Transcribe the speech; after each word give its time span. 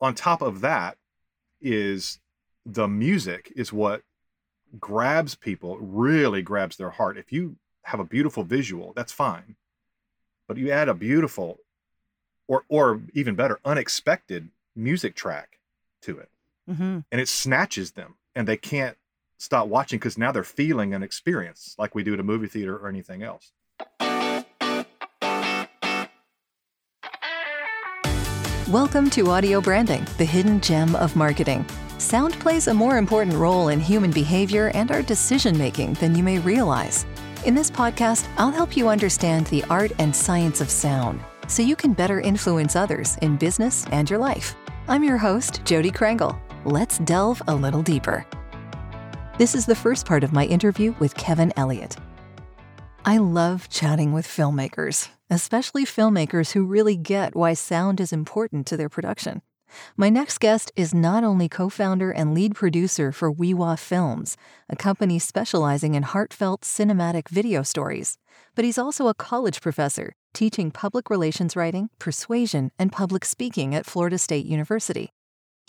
on 0.00 0.14
top 0.14 0.42
of 0.42 0.60
that 0.60 0.96
is 1.60 2.20
the 2.64 2.88
music 2.88 3.52
is 3.56 3.72
what 3.72 4.02
grabs 4.78 5.34
people, 5.34 5.78
really 5.78 6.42
grabs 6.42 6.76
their 6.76 6.90
heart. 6.90 7.16
If 7.16 7.32
you 7.32 7.56
have 7.84 8.00
a 8.00 8.04
beautiful 8.04 8.44
visual, 8.44 8.92
that's 8.94 9.12
fine. 9.12 9.56
But 10.46 10.56
you 10.56 10.70
add 10.70 10.88
a 10.88 10.94
beautiful 10.94 11.58
or 12.46 12.64
or 12.68 13.02
even 13.14 13.34
better, 13.34 13.60
unexpected 13.64 14.50
music 14.74 15.14
track 15.14 15.58
to 16.02 16.18
it. 16.18 16.30
hmm 16.66 17.00
And 17.10 17.20
it 17.20 17.28
snatches 17.28 17.92
them 17.92 18.16
and 18.34 18.46
they 18.46 18.56
can't 18.56 18.96
stop 19.38 19.68
watching 19.68 19.98
because 19.98 20.18
now 20.18 20.32
they're 20.32 20.44
feeling 20.44 20.94
an 20.94 21.02
experience 21.02 21.74
like 21.78 21.94
we 21.94 22.02
do 22.02 22.14
at 22.14 22.20
a 22.20 22.24
movie 22.24 22.48
theater 22.48 22.76
or 22.76 22.88
anything 22.88 23.22
else. 23.22 23.52
Welcome 28.70 29.08
to 29.10 29.30
Audio 29.30 29.62
Branding, 29.62 30.06
the 30.18 30.26
hidden 30.26 30.60
gem 30.60 30.94
of 30.96 31.16
marketing. 31.16 31.64
Sound 31.96 32.34
plays 32.34 32.66
a 32.66 32.74
more 32.74 32.98
important 32.98 33.34
role 33.34 33.68
in 33.68 33.80
human 33.80 34.10
behavior 34.10 34.70
and 34.74 34.92
our 34.92 35.00
decision 35.00 35.56
making 35.56 35.94
than 35.94 36.14
you 36.14 36.22
may 36.22 36.38
realize. 36.38 37.06
In 37.46 37.54
this 37.54 37.70
podcast, 37.70 38.28
I'll 38.36 38.50
help 38.50 38.76
you 38.76 38.90
understand 38.90 39.46
the 39.46 39.64
art 39.70 39.92
and 39.98 40.14
science 40.14 40.60
of 40.60 40.68
sound 40.68 41.18
so 41.46 41.62
you 41.62 41.76
can 41.76 41.94
better 41.94 42.20
influence 42.20 42.76
others 42.76 43.16
in 43.22 43.38
business 43.38 43.86
and 43.90 44.10
your 44.10 44.18
life. 44.18 44.54
I'm 44.86 45.02
your 45.02 45.16
host, 45.16 45.64
Jody 45.64 45.90
Krangle. 45.90 46.38
Let's 46.66 46.98
delve 46.98 47.40
a 47.48 47.54
little 47.54 47.82
deeper. 47.82 48.26
This 49.38 49.54
is 49.54 49.64
the 49.64 49.74
first 49.74 50.04
part 50.04 50.22
of 50.22 50.34
my 50.34 50.44
interview 50.44 50.94
with 50.98 51.14
Kevin 51.14 51.54
Elliott. 51.56 51.96
I 53.06 53.16
love 53.16 53.70
chatting 53.70 54.12
with 54.12 54.26
filmmakers, 54.26 55.08
especially 55.30 55.84
filmmakers 55.84 56.52
who 56.52 56.64
really 56.64 56.96
get 56.96 57.34
why 57.34 57.54
sound 57.54 58.00
is 58.00 58.12
important 58.12 58.66
to 58.66 58.76
their 58.76 58.88
production. 58.88 59.42
My 59.96 60.08
next 60.08 60.38
guest 60.38 60.72
is 60.76 60.94
not 60.94 61.24
only 61.24 61.48
co 61.48 61.68
founder 61.68 62.10
and 62.10 62.34
lead 62.34 62.54
producer 62.54 63.12
for 63.12 63.32
Weewa 63.32 63.78
Films, 63.78 64.36
a 64.68 64.76
company 64.76 65.18
specializing 65.18 65.94
in 65.94 66.02
heartfelt 66.04 66.62
cinematic 66.62 67.28
video 67.28 67.62
stories, 67.62 68.16
but 68.54 68.64
he's 68.64 68.78
also 68.78 69.08
a 69.08 69.14
college 69.14 69.60
professor 69.60 70.14
teaching 70.34 70.70
public 70.70 71.10
relations 71.10 71.56
writing, 71.56 71.90
persuasion, 71.98 72.70
and 72.78 72.92
public 72.92 73.24
speaking 73.24 73.74
at 73.74 73.86
Florida 73.86 74.18
State 74.18 74.46
University. 74.46 75.10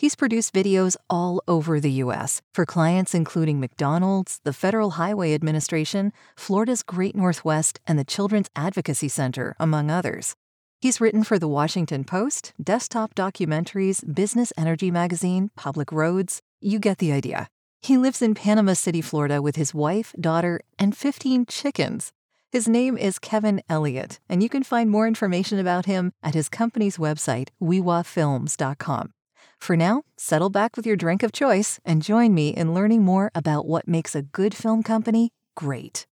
He's 0.00 0.16
produced 0.16 0.54
videos 0.54 0.96
all 1.10 1.42
over 1.46 1.78
the 1.78 2.00
U.S. 2.04 2.40
for 2.54 2.64
clients 2.64 3.14
including 3.14 3.60
McDonald's, 3.60 4.40
the 4.44 4.54
Federal 4.54 4.92
Highway 4.92 5.34
Administration, 5.34 6.14
Florida's 6.34 6.82
Great 6.82 7.14
Northwest, 7.14 7.80
and 7.86 7.98
the 7.98 8.04
Children's 8.04 8.48
Advocacy 8.56 9.08
Center, 9.08 9.54
among 9.60 9.90
others. 9.90 10.36
He's 10.80 11.02
written 11.02 11.22
for 11.22 11.38
The 11.38 11.48
Washington 11.48 12.04
Post, 12.04 12.54
Desktop 12.58 13.14
Documentaries, 13.14 14.02
Business 14.14 14.54
Energy 14.56 14.90
Magazine, 14.90 15.50
Public 15.54 15.92
Roads. 15.92 16.40
You 16.62 16.78
get 16.78 16.96
the 16.96 17.12
idea. 17.12 17.48
He 17.82 17.98
lives 17.98 18.22
in 18.22 18.34
Panama 18.34 18.72
City, 18.72 19.02
Florida 19.02 19.42
with 19.42 19.56
his 19.56 19.74
wife, 19.74 20.14
daughter, 20.18 20.62
and 20.78 20.96
15 20.96 21.44
chickens. 21.44 22.10
His 22.50 22.66
name 22.66 22.96
is 22.96 23.18
Kevin 23.18 23.60
Elliott, 23.68 24.18
and 24.30 24.42
you 24.42 24.48
can 24.48 24.62
find 24.62 24.88
more 24.88 25.06
information 25.06 25.58
about 25.58 25.84
him 25.84 26.10
at 26.22 26.32
his 26.32 26.48
company's 26.48 26.96
website, 26.96 27.48
weewafilms.com. 27.62 29.12
For 29.60 29.76
now, 29.76 30.02
settle 30.16 30.48
back 30.50 30.74
with 30.76 30.86
your 30.86 30.96
drink 30.96 31.22
of 31.22 31.32
choice 31.32 31.78
and 31.84 32.02
join 32.02 32.34
me 32.34 32.48
in 32.48 32.72
learning 32.72 33.04
more 33.04 33.30
about 33.34 33.66
what 33.66 33.86
makes 33.86 34.14
a 34.14 34.22
good 34.22 34.54
film 34.54 34.82
company 34.82 35.32
great. 35.54 36.06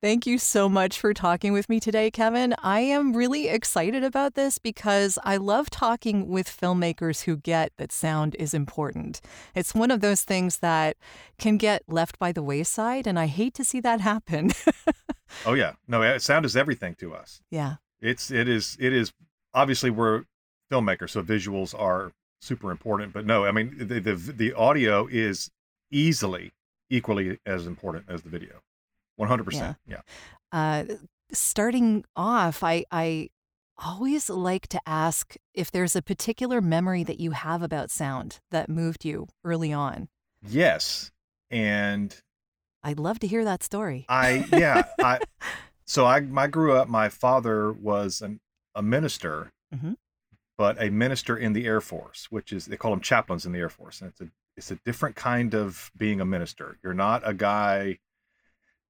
Thank 0.00 0.26
you 0.26 0.36
so 0.38 0.68
much 0.68 0.98
for 0.98 1.14
talking 1.14 1.52
with 1.52 1.68
me 1.68 1.78
today, 1.78 2.10
Kevin. 2.10 2.54
I 2.60 2.80
am 2.80 3.12
really 3.14 3.46
excited 3.48 4.02
about 4.02 4.34
this 4.34 4.58
because 4.58 5.16
I 5.22 5.36
love 5.36 5.70
talking 5.70 6.26
with 6.28 6.48
filmmakers 6.48 7.22
who 7.22 7.36
get 7.36 7.72
that 7.76 7.92
sound 7.92 8.34
is 8.36 8.52
important. 8.52 9.20
It's 9.54 9.74
one 9.76 9.92
of 9.92 10.00
those 10.00 10.22
things 10.22 10.58
that 10.58 10.96
can 11.38 11.58
get 11.58 11.82
left 11.86 12.18
by 12.18 12.32
the 12.32 12.42
wayside, 12.42 13.06
and 13.06 13.16
I 13.16 13.26
hate 13.26 13.54
to 13.54 13.64
see 13.64 13.80
that 13.80 14.00
happen. 14.00 14.52
Oh 15.46 15.54
yeah. 15.54 15.72
No, 15.88 16.18
sound 16.18 16.44
is 16.44 16.54
everything 16.58 16.94
to 16.96 17.14
us. 17.14 17.40
yeah. 17.50 17.76
It's 18.02 18.30
it 18.30 18.48
is 18.48 18.76
it 18.78 18.92
is 18.92 19.14
obviously 19.54 19.88
we're 19.88 20.24
filmmakers, 20.70 21.10
so 21.10 21.22
visuals 21.22 21.74
are 21.78 22.12
super 22.42 22.70
important. 22.70 23.12
But 23.14 23.24
no, 23.24 23.46
I 23.46 23.52
mean 23.52 23.74
the 23.78 24.00
the, 24.00 24.14
the 24.14 24.52
audio 24.52 25.06
is 25.06 25.50
easily 25.90 26.52
equally 26.90 27.38
as 27.46 27.66
important 27.66 28.04
as 28.08 28.22
the 28.22 28.28
video. 28.28 28.60
One 29.16 29.28
hundred 29.28 29.44
percent. 29.44 29.76
Yeah. 29.86 30.00
uh, 30.52 30.84
starting 31.32 32.04
off, 32.16 32.62
I, 32.62 32.84
I 32.90 33.30
always 33.78 34.28
like 34.28 34.66
to 34.68 34.80
ask 34.86 35.36
if 35.54 35.70
there's 35.70 35.96
a 35.96 36.02
particular 36.02 36.60
memory 36.60 37.04
that 37.04 37.18
you 37.20 37.30
have 37.30 37.62
about 37.62 37.90
sound 37.90 38.40
that 38.50 38.68
moved 38.68 39.04
you 39.04 39.28
early 39.44 39.72
on. 39.72 40.08
Yes. 40.46 41.10
And 41.50 42.14
I'd 42.82 42.98
love 42.98 43.18
to 43.20 43.26
hear 43.26 43.44
that 43.44 43.62
story. 43.62 44.04
I 44.08 44.44
yeah 44.52 44.84
I 45.00 45.20
so 45.86 46.04
I 46.06 46.26
I 46.36 46.46
grew 46.48 46.72
up. 46.72 46.88
My 46.88 47.08
father 47.08 47.72
was 47.72 48.20
an, 48.20 48.40
a 48.74 48.82
minister, 48.82 49.52
Mhm. 49.74 49.96
But 50.62 50.80
a 50.80 50.90
minister 50.90 51.36
in 51.36 51.54
the 51.54 51.66
Air 51.66 51.80
Force, 51.80 52.28
which 52.30 52.52
is 52.52 52.66
they 52.66 52.76
call 52.76 52.92
them 52.92 53.00
chaplains 53.00 53.44
in 53.44 53.50
the 53.50 53.58
Air 53.58 53.68
Force, 53.68 54.00
and 54.00 54.10
it's 54.10 54.20
a 54.20 54.28
it's 54.56 54.70
a 54.70 54.76
different 54.84 55.16
kind 55.16 55.56
of 55.56 55.90
being 55.96 56.20
a 56.20 56.24
minister. 56.24 56.78
You're 56.84 56.94
not 56.94 57.28
a 57.28 57.34
guy 57.34 57.98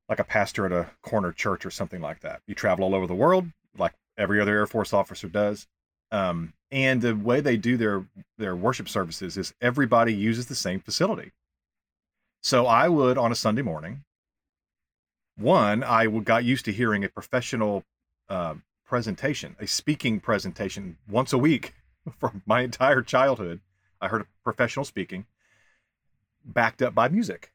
like 0.07 0.19
a 0.19 0.25
pastor 0.25 0.67
at 0.67 0.73
a 0.73 0.91
corner 1.01 1.33
church 1.33 1.65
or 1.65 1.71
something 1.71 2.03
like 2.03 2.21
that. 2.21 2.43
You 2.47 2.55
travel 2.55 2.85
all 2.85 2.95
over 2.95 3.07
the 3.07 3.15
world, 3.15 3.47
like 3.79 3.95
every 4.19 4.39
other 4.39 4.55
Air 4.55 4.67
Force 4.67 4.93
officer 4.93 5.29
does. 5.29 5.67
Um, 6.11 6.53
and 6.71 7.01
the 7.01 7.17
way 7.17 7.41
they 7.41 7.57
do 7.57 7.79
their 7.79 8.05
their 8.37 8.55
worship 8.55 8.87
services 8.87 9.39
is 9.39 9.55
everybody 9.63 10.13
uses 10.13 10.49
the 10.49 10.55
same 10.55 10.79
facility. 10.79 11.33
So 12.43 12.67
I 12.67 12.91
would 12.91 13.17
on 13.17 13.33
a 13.33 13.35
Sunday 13.35 13.63
morning. 13.63 14.05
One, 15.39 15.83
I 15.83 16.07
got 16.07 16.45
used 16.45 16.67
to 16.67 16.73
hearing 16.73 17.03
a 17.03 17.09
professional 17.09 17.83
uh, 18.29 18.57
presentation, 18.93 19.57
a 19.59 19.67
speaking 19.67 20.21
presentation 20.21 20.99
once 21.09 21.33
a 21.33 21.39
week 21.39 21.73
for 22.19 22.31
my 22.45 22.61
entire 22.61 23.01
childhood. 23.01 23.59
I 24.03 24.09
heard 24.09 24.27
professional 24.45 24.85
speaking 24.85 25.25
backed 26.45 26.83
up 26.83 26.95
by 26.95 27.09
music 27.09 27.55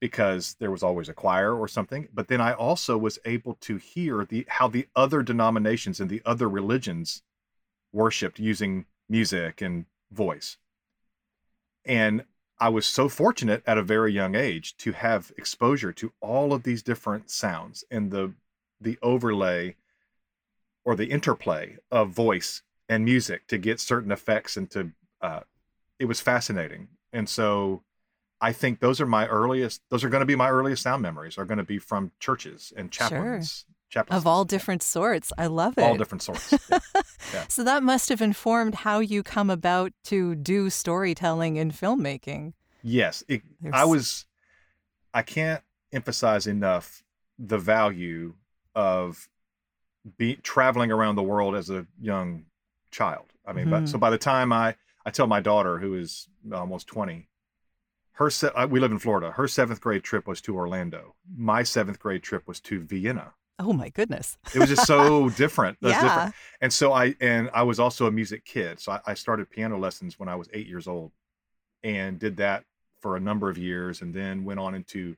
because 0.00 0.56
there 0.58 0.72
was 0.72 0.82
always 0.82 1.08
a 1.08 1.14
choir 1.14 1.54
or 1.54 1.68
something. 1.68 2.08
But 2.12 2.26
then 2.26 2.40
I 2.40 2.54
also 2.54 2.98
was 2.98 3.20
able 3.24 3.54
to 3.60 3.76
hear 3.76 4.24
the 4.24 4.44
how 4.48 4.66
the 4.66 4.88
other 4.96 5.22
denominations 5.22 6.00
and 6.00 6.10
the 6.10 6.22
other 6.26 6.48
religions 6.48 7.22
worshipped 7.92 8.40
using 8.40 8.86
music 9.08 9.62
and 9.62 9.84
voice. 10.10 10.56
And 11.84 12.24
I 12.58 12.68
was 12.68 12.84
so 12.84 13.08
fortunate 13.08 13.62
at 13.64 13.78
a 13.78 13.82
very 13.84 14.12
young 14.12 14.34
age 14.34 14.76
to 14.78 14.90
have 14.90 15.30
exposure 15.38 15.92
to 15.92 16.12
all 16.20 16.52
of 16.52 16.64
these 16.64 16.82
different 16.82 17.30
sounds 17.30 17.84
and 17.92 18.10
the 18.10 18.34
the 18.80 18.98
overlay 19.02 19.76
or 20.84 20.94
the 20.96 21.06
interplay 21.10 21.76
of 21.90 22.10
voice 22.10 22.62
and 22.88 23.04
music 23.04 23.46
to 23.48 23.58
get 23.58 23.80
certain 23.80 24.10
effects 24.12 24.56
and 24.56 24.70
to 24.70 24.90
uh, 25.20 25.40
it 25.98 26.06
was 26.06 26.20
fascinating. 26.20 26.88
And 27.12 27.28
so 27.28 27.82
I 28.40 28.52
think 28.52 28.80
those 28.80 29.00
are 29.00 29.06
my 29.06 29.26
earliest 29.28 29.82
those 29.90 30.02
are 30.04 30.08
going 30.08 30.20
to 30.20 30.26
be 30.26 30.36
my 30.36 30.50
earliest 30.50 30.82
sound 30.82 31.02
memories 31.02 31.38
are 31.38 31.44
going 31.44 31.58
to 31.58 31.64
be 31.64 31.78
from 31.78 32.10
churches 32.20 32.72
and 32.76 32.92
Sure. 32.92 33.08
chaplains 33.08 33.64
chaplains 33.88 34.18
Of 34.22 34.26
all 34.26 34.44
different 34.44 34.82
sorts. 34.82 35.32
I 35.38 35.46
love 35.46 35.76
it. 35.78 35.82
all 35.84 35.96
different 35.96 36.22
sorts. 36.22 36.52
Yeah. 36.70 36.78
yeah. 37.34 37.44
So 37.48 37.62
that 37.64 37.82
must 37.82 38.08
have 38.08 38.20
informed 38.22 38.74
how 38.76 38.98
you 39.00 39.22
come 39.22 39.48
about 39.50 39.92
to 40.04 40.34
do 40.34 40.70
storytelling 40.70 41.56
in 41.56 41.70
filmmaking. 41.70 42.54
Yes, 42.82 43.22
it, 43.28 43.42
I 43.72 43.84
was. 43.84 44.26
I 45.14 45.22
can't 45.22 45.62
emphasize 45.92 46.46
enough 46.46 47.04
the 47.38 47.58
value 47.58 48.34
of 48.74 49.28
be 50.18 50.36
traveling 50.36 50.90
around 50.90 51.14
the 51.16 51.22
world 51.22 51.54
as 51.54 51.70
a 51.70 51.86
young 52.00 52.44
child. 52.90 53.26
I 53.46 53.52
mean, 53.52 53.66
Mhm. 53.66 53.70
but 53.70 53.88
so 53.88 53.98
by 53.98 54.10
the 54.10 54.18
time 54.18 54.52
I 54.52 54.76
I 55.04 55.10
tell 55.10 55.26
my 55.26 55.40
daughter 55.40 55.78
who 55.78 55.94
is 55.94 56.28
almost 56.52 56.86
twenty, 56.86 57.28
her 58.12 58.30
se- 58.30 58.50
uh, 58.54 58.66
we 58.68 58.78
live 58.80 58.92
in 58.92 58.98
Florida. 58.98 59.32
Her 59.32 59.48
seventh 59.48 59.80
grade 59.80 60.04
trip 60.04 60.26
was 60.28 60.40
to 60.42 60.54
Orlando. 60.56 61.14
My 61.34 61.62
seventh 61.62 61.98
grade 61.98 62.22
trip 62.22 62.46
was 62.46 62.60
to 62.60 62.80
Vienna. 62.80 63.34
Oh 63.58 63.72
my 63.72 63.88
goodness. 63.90 64.38
It 64.54 64.58
was 64.60 64.68
just 64.68 64.86
so 64.86 65.28
different. 65.42 65.78
That's 65.80 65.94
yeah. 65.94 66.02
different. 66.02 66.34
And 66.60 66.72
so 66.72 66.92
I 66.92 67.14
and 67.20 67.50
I 67.52 67.62
was 67.62 67.78
also 67.80 68.06
a 68.06 68.10
music 68.12 68.44
kid. 68.44 68.80
So 68.80 68.92
I, 68.92 69.00
I 69.08 69.14
started 69.14 69.50
piano 69.50 69.78
lessons 69.78 70.18
when 70.18 70.28
I 70.28 70.34
was 70.36 70.48
eight 70.52 70.66
years 70.66 70.86
old, 70.88 71.12
and 71.82 72.18
did 72.18 72.36
that 72.38 72.64
for 73.00 73.16
a 73.16 73.20
number 73.20 73.50
of 73.50 73.58
years, 73.58 74.02
and 74.02 74.14
then 74.14 74.44
went 74.44 74.60
on 74.60 74.74
into 74.74 75.16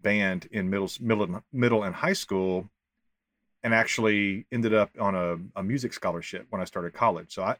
band 0.00 0.46
in 0.52 0.70
middle 0.70 0.88
middle 1.00 1.42
middle 1.52 1.82
and 1.82 1.94
high 1.94 2.12
school, 2.12 2.68
and 3.62 3.74
actually 3.74 4.46
ended 4.52 4.72
up 4.74 4.90
on 5.00 5.14
a, 5.14 5.36
a 5.58 5.62
music 5.62 5.92
scholarship 5.92 6.46
when 6.50 6.60
I 6.60 6.64
started 6.64 6.92
college. 6.94 7.32
So 7.34 7.42
I 7.42 7.56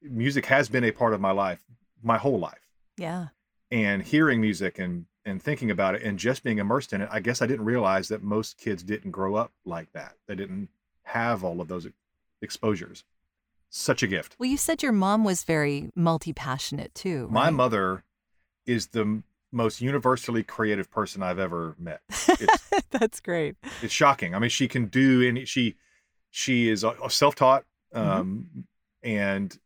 music 0.00 0.46
has 0.46 0.68
been 0.68 0.84
a 0.84 0.90
part 0.92 1.14
of 1.14 1.20
my 1.20 1.30
life 1.32 1.62
my 2.02 2.18
whole 2.18 2.38
life, 2.38 2.66
Yeah. 2.96 3.28
and 3.70 4.02
hearing 4.02 4.40
music 4.40 4.78
and 4.78 5.06
and 5.24 5.40
thinking 5.40 5.70
about 5.70 5.94
it 5.94 6.02
and 6.02 6.18
just 6.18 6.42
being 6.42 6.58
immersed 6.58 6.92
in 6.92 7.00
it. 7.00 7.08
I 7.12 7.20
guess 7.20 7.40
I 7.40 7.46
didn't 7.46 7.64
realize 7.64 8.08
that 8.08 8.22
most 8.24 8.58
kids 8.58 8.82
didn't 8.82 9.12
grow 9.12 9.36
up 9.36 9.52
like 9.64 9.92
that. 9.92 10.14
They 10.26 10.34
didn't 10.34 10.68
have 11.04 11.44
all 11.44 11.60
of 11.60 11.68
those 11.68 11.86
exposures. 12.40 13.04
such 13.70 14.02
a 14.02 14.06
gift. 14.08 14.34
Well, 14.38 14.50
you 14.50 14.56
said 14.58 14.82
your 14.82 14.92
mom 14.92 15.22
was 15.24 15.44
very 15.44 15.90
multi 15.94 16.32
passionate 16.32 16.92
too. 16.94 17.28
My 17.30 17.50
mother 17.50 18.02
is 18.66 18.88
the 18.88 19.22
most 19.52 19.80
universally 19.80 20.42
creative 20.42 20.90
person 20.90 21.22
I've 21.22 21.38
ever 21.38 21.76
met. 21.78 22.00
It's, 22.08 22.70
That's 22.90 23.20
great. 23.20 23.56
it's 23.82 23.92
shocking. 23.92 24.34
I 24.34 24.38
mean, 24.38 24.50
she 24.50 24.66
can 24.68 24.86
do 24.86 25.22
any. 25.26 25.44
She 25.44 25.76
she 26.30 26.68
is 26.68 26.82
uh, 26.84 26.94
self-taught, 27.08 27.64
Mm-hmm. 27.94 28.10
um, 28.10 28.46
and 29.02 29.58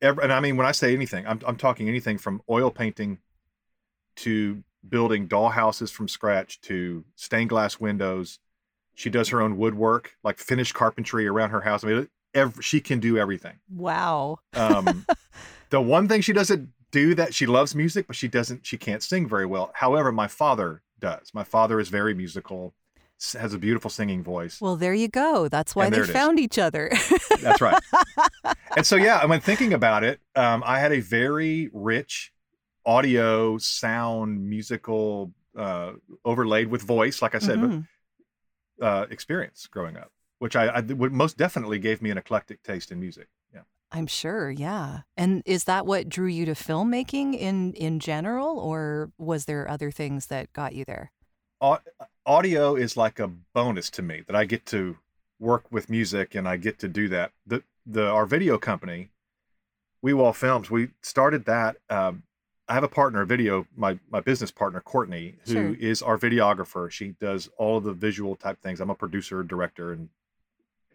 ev- 0.00 0.18
and 0.18 0.32
I 0.32 0.40
mean 0.40 0.56
when 0.56 0.66
I 0.66 0.72
say 0.72 0.94
anything, 0.94 1.26
I'm 1.26 1.38
I'm 1.46 1.56
talking 1.56 1.86
anything 1.88 2.16
from 2.16 2.40
oil 2.48 2.70
painting 2.70 3.18
to 4.16 4.62
building 4.88 5.28
dollhouses 5.28 5.90
from 5.92 6.08
scratch 6.08 6.60
to 6.62 7.04
stained 7.16 7.50
glass 7.50 7.78
windows. 7.78 8.38
She 8.94 9.10
does 9.10 9.28
her 9.28 9.40
own 9.42 9.56
woodwork, 9.58 10.12
like 10.24 10.38
finished 10.38 10.74
carpentry 10.74 11.26
around 11.26 11.50
her 11.50 11.60
house. 11.60 11.84
I 11.84 11.88
mean, 11.88 12.08
ev- 12.34 12.58
she 12.62 12.80
can 12.80 13.00
do 13.00 13.18
everything. 13.18 13.58
Wow. 13.70 14.38
Um, 14.54 15.04
the 15.70 15.80
one 15.80 16.08
thing 16.08 16.22
she 16.22 16.32
doesn't 16.32 16.70
do 16.90 17.14
that 17.14 17.34
she 17.34 17.46
loves 17.46 17.74
music, 17.74 18.06
but 18.06 18.16
she 18.16 18.28
doesn't. 18.28 18.66
She 18.66 18.76
can't 18.76 19.02
sing 19.02 19.28
very 19.28 19.46
well. 19.46 19.70
However, 19.74 20.12
my 20.12 20.26
father 20.28 20.82
does. 20.98 21.30
My 21.32 21.44
father 21.44 21.80
is 21.80 21.88
very 21.88 22.14
musical, 22.14 22.74
has 23.38 23.54
a 23.54 23.58
beautiful 23.58 23.90
singing 23.90 24.22
voice. 24.22 24.60
Well, 24.60 24.76
there 24.76 24.94
you 24.94 25.08
go. 25.08 25.48
That's 25.48 25.74
why 25.76 25.90
they 25.90 25.98
it 25.98 26.02
is. 26.02 26.10
found 26.10 26.38
each 26.40 26.58
other. 26.58 26.90
That's 27.40 27.60
right. 27.60 27.80
and 28.76 28.84
so, 28.86 28.96
yeah, 28.96 29.24
when 29.26 29.40
thinking 29.40 29.72
about 29.72 30.04
it, 30.04 30.20
um, 30.36 30.62
I 30.66 30.78
had 30.80 30.92
a 30.92 31.00
very 31.00 31.70
rich 31.72 32.32
audio, 32.86 33.58
sound, 33.58 34.48
musical, 34.48 35.32
uh, 35.56 35.92
overlaid 36.24 36.68
with 36.68 36.82
voice, 36.82 37.20
like 37.22 37.34
I 37.34 37.38
said, 37.38 37.58
Mhm. 37.58 37.86
but, 38.78 38.86
uh, 38.86 39.06
experience 39.10 39.66
growing 39.66 39.96
up, 39.96 40.10
which 40.38 40.56
I, 40.56 40.68
I 40.68 40.80
most 40.82 41.36
definitely 41.36 41.78
gave 41.78 42.00
me 42.00 42.10
an 42.10 42.18
eclectic 42.18 42.62
taste 42.62 42.90
in 42.90 42.98
music. 43.00 43.28
I'm 43.92 44.06
sure, 44.06 44.50
yeah. 44.50 45.00
And 45.16 45.42
is 45.46 45.64
that 45.64 45.84
what 45.86 46.08
drew 46.08 46.28
you 46.28 46.46
to 46.46 46.52
filmmaking 46.52 47.36
in 47.38 47.72
in 47.74 47.98
general, 47.98 48.58
or 48.58 49.10
was 49.18 49.46
there 49.46 49.68
other 49.68 49.90
things 49.90 50.26
that 50.26 50.52
got 50.52 50.74
you 50.74 50.84
there? 50.84 51.10
Au- 51.60 51.80
audio 52.24 52.76
is 52.76 52.96
like 52.96 53.18
a 53.18 53.28
bonus 53.28 53.90
to 53.90 54.02
me 54.02 54.22
that 54.26 54.36
I 54.36 54.44
get 54.44 54.64
to 54.66 54.96
work 55.38 55.64
with 55.72 55.90
music 55.90 56.34
and 56.34 56.46
I 56.48 56.56
get 56.56 56.78
to 56.80 56.88
do 56.88 57.08
that. 57.08 57.32
The 57.46 57.62
the 57.84 58.06
our 58.08 58.26
video 58.26 58.58
company, 58.58 59.10
Weewa 60.04 60.34
Films, 60.34 60.70
we 60.70 60.90
started 61.02 61.44
that. 61.46 61.76
Um, 61.88 62.22
I 62.68 62.74
have 62.74 62.84
a 62.84 62.88
partner, 62.88 63.22
a 63.22 63.26
video, 63.26 63.66
my 63.76 63.98
my 64.10 64.20
business 64.20 64.52
partner 64.52 64.80
Courtney, 64.80 65.34
who 65.46 65.74
is 65.80 65.98
Sure. 65.98 66.08
our 66.08 66.18
videographer. 66.18 66.88
She 66.90 67.08
does 67.20 67.48
all 67.58 67.78
of 67.78 67.84
the 67.84 67.92
visual 67.92 68.36
type 68.36 68.62
things. 68.62 68.80
I'm 68.80 68.90
a 68.90 68.94
producer, 68.94 69.42
director, 69.42 69.92
and 69.92 70.10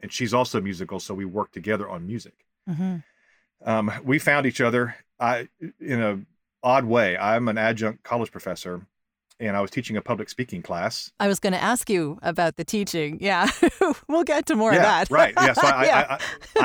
and 0.01 0.13
she's 0.13 0.33
also 0.33 0.61
musical, 0.61 0.99
so 1.01 1.13
we 1.13 1.25
work 1.25 1.51
together 1.51 1.89
on 1.89 2.07
music. 2.07 2.44
Hmm 2.67 2.97
Um, 3.65 3.91
we 4.03 4.19
found 4.19 4.45
each 4.45 4.61
other 4.61 4.95
I 5.19 5.47
in 5.79 6.01
a 6.01 6.19
odd 6.63 6.85
way. 6.85 7.17
I'm 7.17 7.47
an 7.47 7.57
adjunct 7.57 8.03
college 8.03 8.31
professor, 8.31 8.85
and 9.39 9.55
I 9.55 9.61
was 9.61 9.71
teaching 9.71 9.95
a 9.97 10.01
public 10.01 10.29
speaking 10.29 10.61
class. 10.61 11.11
I 11.19 11.27
was 11.27 11.39
going 11.39 11.53
to 11.53 11.61
ask 11.61 11.89
you 11.89 12.19
about 12.21 12.57
the 12.57 12.65
teaching. 12.65 13.17
Yeah, 13.21 13.49
we'll 14.07 14.23
get 14.23 14.45
to 14.47 14.55
more 14.55 14.73
yeah, 14.73 14.79
of 14.79 14.83
that. 15.09 15.11
right. 15.11 15.33
Yeah, 15.37 15.53
so 15.53 15.61
I, 15.67 15.85
Yeah. 15.85 16.07
I, 16.09 16.13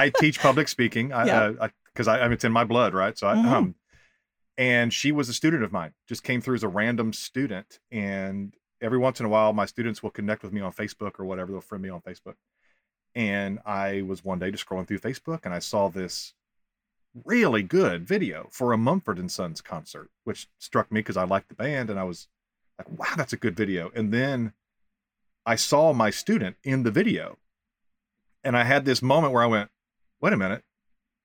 I, 0.00 0.04
I 0.06 0.10
teach 0.10 0.38
public 0.40 0.68
speaking. 0.68 1.12
I, 1.12 1.26
Yeah. 1.26 1.40
uh, 1.40 1.52
I, 1.66 1.70
because 1.92 2.08
I, 2.08 2.20
I 2.20 2.22
mean, 2.24 2.32
it's 2.32 2.44
in 2.44 2.52
my 2.52 2.64
blood, 2.64 2.92
right? 2.94 3.16
So 3.18 3.26
I, 3.28 3.34
Mhm. 3.34 3.44
um, 3.52 3.74
and 4.58 4.92
she 4.92 5.10
was 5.12 5.28
a 5.28 5.34
student 5.34 5.62
of 5.64 5.72
mine. 5.72 5.92
Just 6.08 6.22
came 6.22 6.40
through 6.40 6.54
as 6.56 6.62
a 6.62 6.68
random 6.68 7.12
student, 7.12 7.78
and 7.90 8.54
every 8.80 8.98
once 8.98 9.20
in 9.20 9.26
a 9.26 9.28
while, 9.28 9.52
my 9.52 9.66
students 9.66 10.02
will 10.02 10.10
connect 10.10 10.42
with 10.42 10.52
me 10.52 10.60
on 10.60 10.72
Facebook 10.72 11.18
or 11.20 11.24
whatever. 11.24 11.50
They'll 11.52 11.60
friend 11.60 11.82
me 11.82 11.88
on 11.88 12.00
Facebook. 12.00 12.34
And 13.14 13.58
I 13.66 14.02
was 14.02 14.24
one 14.24 14.38
day 14.38 14.50
just 14.50 14.66
scrolling 14.66 14.86
through 14.86 15.00
Facebook, 15.00 15.40
and 15.44 15.52
I 15.52 15.58
saw 15.58 15.88
this 15.88 16.34
really 17.24 17.62
good 17.62 18.06
video 18.06 18.48
for 18.52 18.72
a 18.72 18.78
Mumford 18.78 19.18
and 19.18 19.30
Sons 19.30 19.60
concert, 19.60 20.10
which 20.24 20.48
struck 20.58 20.92
me 20.92 21.00
because 21.00 21.16
I 21.16 21.24
liked 21.24 21.48
the 21.48 21.54
band, 21.54 21.90
and 21.90 21.98
I 21.98 22.04
was 22.04 22.28
like, 22.78 22.88
"Wow, 22.98 23.14
that's 23.16 23.32
a 23.32 23.38
good 23.38 23.56
video." 23.56 23.90
And 23.94 24.12
then 24.12 24.52
I 25.44 25.56
saw 25.56 25.92
my 25.92 26.10
student 26.10 26.56
in 26.62 26.84
the 26.84 26.90
video, 26.90 27.38
and 28.44 28.56
I 28.56 28.64
had 28.64 28.84
this 28.84 29.02
moment 29.02 29.32
where 29.32 29.42
I 29.42 29.46
went, 29.46 29.70
"Wait 30.20 30.32
a 30.32 30.36
minute, 30.36 30.64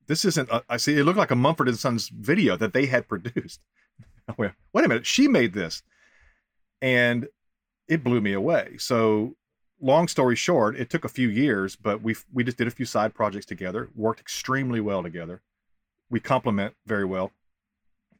this 0.07 0.25
isn't." 0.25 0.49
A, 0.49 0.63
I 0.67 0.77
see 0.77 0.97
it 0.97 1.03
looked 1.03 1.19
like 1.19 1.31
a 1.31 1.35
Mumford 1.35 1.67
and 1.67 1.77
Sons 1.77 2.09
video 2.09 2.57
that 2.57 2.73
they 2.73 2.87
had 2.87 3.07
produced. 3.07 3.61
"Wait 4.37 4.51
a 4.73 4.87
minute, 4.87 5.05
she 5.05 5.27
made 5.27 5.53
this," 5.53 5.83
and 6.81 7.27
it 7.87 8.03
blew 8.03 8.21
me 8.21 8.33
away. 8.33 8.77
So, 8.79 9.35
long 9.81 10.07
story 10.07 10.35
short, 10.35 10.75
it 10.75 10.89
took 10.89 11.05
a 11.05 11.09
few 11.09 11.29
years, 11.29 11.75
but 11.75 12.01
we 12.01 12.15
we 12.33 12.43
just 12.43 12.57
did 12.57 12.67
a 12.67 12.71
few 12.71 12.85
side 12.85 13.13
projects 13.13 13.45
together, 13.45 13.89
worked 13.95 14.19
extremely 14.19 14.79
well 14.79 15.03
together. 15.03 15.41
We 16.09 16.19
complement 16.19 16.75
very 16.85 17.05
well, 17.05 17.31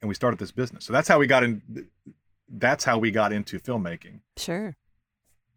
and 0.02 0.10
we 0.10 0.16
started 0.16 0.40
this 0.40 0.52
business. 0.52 0.86
So 0.86 0.94
that's 0.94 1.07
how 1.07 1.19
we 1.19 1.28
got 1.28 1.44
in. 1.44 1.88
That's 2.50 2.84
how 2.84 2.98
we 2.98 3.12
got 3.12 3.34
into 3.34 3.60
filmmaking. 3.60 4.19
Sure. 4.38 4.75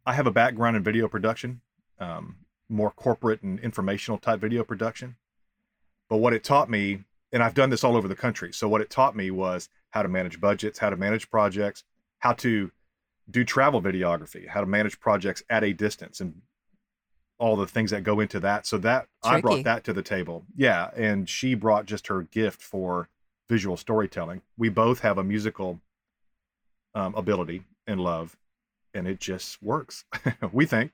I 0.06 0.14
have 0.14 0.26
a 0.26 0.30
background 0.30 0.76
in 0.76 0.82
video 0.82 1.06
production, 1.06 1.60
um, 1.98 2.36
more 2.68 2.90
corporate 2.90 3.42
and 3.42 3.60
informational 3.60 4.18
type 4.18 4.40
video 4.40 4.64
production. 4.64 5.16
But 6.08 6.16
what 6.16 6.32
it 6.32 6.42
taught 6.42 6.70
me, 6.70 7.04
and 7.30 7.42
I've 7.42 7.52
done 7.52 7.68
this 7.68 7.84
all 7.84 7.94
over 7.94 8.08
the 8.08 8.16
country. 8.16 8.52
So 8.52 8.68
what 8.68 8.80
it 8.80 8.88
taught 8.88 9.14
me 9.14 9.30
was 9.30 9.68
how 9.90 10.02
to 10.02 10.08
manage 10.08 10.40
budgets, 10.40 10.78
how 10.78 10.88
to 10.88 10.96
manage 10.96 11.30
projects, 11.30 11.84
how 12.20 12.32
to 12.34 12.70
do 13.30 13.44
travel 13.44 13.82
videography, 13.82 14.48
how 14.48 14.60
to 14.60 14.66
manage 14.66 15.00
projects 15.00 15.42
at 15.50 15.64
a 15.64 15.72
distance, 15.72 16.20
and 16.20 16.40
all 17.38 17.56
the 17.56 17.66
things 17.66 17.90
that 17.90 18.02
go 18.02 18.20
into 18.20 18.40
that. 18.40 18.66
So 18.66 18.78
that 18.78 19.06
I 19.22 19.40
brought 19.40 19.64
that 19.64 19.84
to 19.84 19.92
the 19.92 20.02
table. 20.02 20.44
Yeah, 20.56 20.90
and 20.96 21.28
she 21.28 21.54
brought 21.54 21.86
just 21.86 22.06
her 22.08 22.22
gift 22.22 22.62
for 22.62 23.08
visual 23.48 23.76
storytelling. 23.76 24.42
We 24.56 24.68
both 24.68 25.00
have 25.00 25.18
a 25.18 25.24
musical 25.24 25.80
um, 26.94 27.14
ability 27.14 27.62
and 27.86 28.00
love, 28.00 28.36
and 28.94 29.06
it 29.06 29.20
just 29.20 29.62
works. 29.62 30.04
we 30.52 30.66
think. 30.66 30.92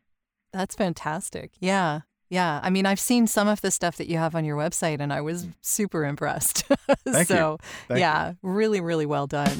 That's 0.53 0.75
fantastic. 0.77 1.53
Yeah. 1.59 2.03
Yeah. 2.31 2.61
I 2.63 2.71
mean, 2.71 2.87
I've 2.87 3.01
seen 3.01 3.27
some 3.27 3.49
of 3.49 3.61
the 3.61 3.71
stuff 3.71 3.97
that 3.97 4.09
you 4.09 4.19
have 4.19 4.35
on 4.35 4.45
your 4.45 4.57
website 4.57 5.01
and 5.01 5.13
I 5.13 5.21
was 5.21 5.49
super 5.61 6.05
impressed. 6.05 6.65
You. 7.07 7.25
so, 7.25 7.59
you. 7.91 7.97
yeah, 7.97 8.35
really, 8.43 8.81
really 8.81 9.05
well 9.05 9.27
done. 9.27 9.57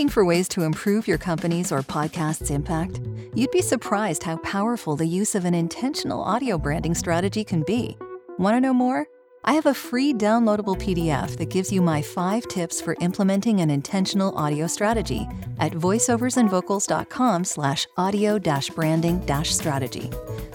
Looking 0.00 0.08
for 0.08 0.24
ways 0.24 0.48
to 0.48 0.62
improve 0.62 1.06
your 1.06 1.18
company's 1.18 1.70
or 1.70 1.82
podcast's 1.82 2.50
impact? 2.50 2.98
You'd 3.34 3.50
be 3.50 3.60
surprised 3.60 4.22
how 4.22 4.38
powerful 4.38 4.96
the 4.96 5.04
use 5.04 5.34
of 5.34 5.44
an 5.44 5.52
intentional 5.52 6.22
audio 6.22 6.56
branding 6.56 6.94
strategy 6.94 7.44
can 7.44 7.62
be. 7.64 7.98
Want 8.38 8.56
to 8.56 8.62
know 8.62 8.72
more? 8.72 9.06
I 9.44 9.52
have 9.52 9.66
a 9.66 9.74
free 9.74 10.14
downloadable 10.14 10.78
PDF 10.80 11.36
that 11.36 11.50
gives 11.50 11.70
you 11.70 11.82
my 11.82 12.00
five 12.00 12.48
tips 12.48 12.80
for 12.80 12.96
implementing 13.02 13.60
an 13.60 13.68
intentional 13.68 14.34
audio 14.38 14.66
strategy 14.66 15.28
at 15.58 15.72
voiceoversandvocals.com 15.72 17.44
slash 17.44 17.86
audio 17.98 18.38
branding 18.38 19.44
strategy. 19.44 20.10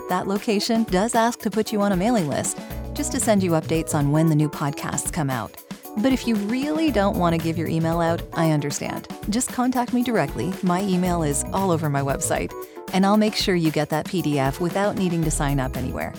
That 0.09 0.25
location 0.25 0.85
does 0.85 1.13
ask 1.13 1.39
to 1.41 1.51
put 1.51 1.71
you 1.71 1.83
on 1.83 1.91
a 1.91 1.95
mailing 1.95 2.27
list, 2.27 2.57
just 2.95 3.11
to 3.11 3.19
send 3.19 3.43
you 3.43 3.51
updates 3.51 3.93
on 3.93 4.11
when 4.11 4.27
the 4.27 4.35
new 4.35 4.49
podcasts 4.49 5.13
come 5.13 5.29
out. 5.29 5.64
But 5.97 6.11
if 6.11 6.27
you 6.27 6.35
really 6.35 6.91
don't 6.91 7.17
want 7.17 7.35
to 7.35 7.41
give 7.41 7.57
your 7.57 7.67
email 7.67 8.01
out, 8.01 8.21
I 8.33 8.51
understand. 8.51 9.07
Just 9.29 9.51
contact 9.53 9.93
me 9.93 10.03
directly. 10.03 10.53
My 10.61 10.81
email 10.81 11.23
is 11.23 11.45
all 11.53 11.71
over 11.71 11.89
my 11.89 12.01
website, 12.01 12.53
and 12.93 13.05
I'll 13.05 13.17
make 13.17 13.35
sure 13.35 13.55
you 13.55 13.71
get 13.71 13.89
that 13.89 14.05
PDF 14.05 14.59
without 14.59 14.97
needing 14.97 15.23
to 15.23 15.31
sign 15.31 15.59
up 15.59 15.77
anywhere. 15.77 16.13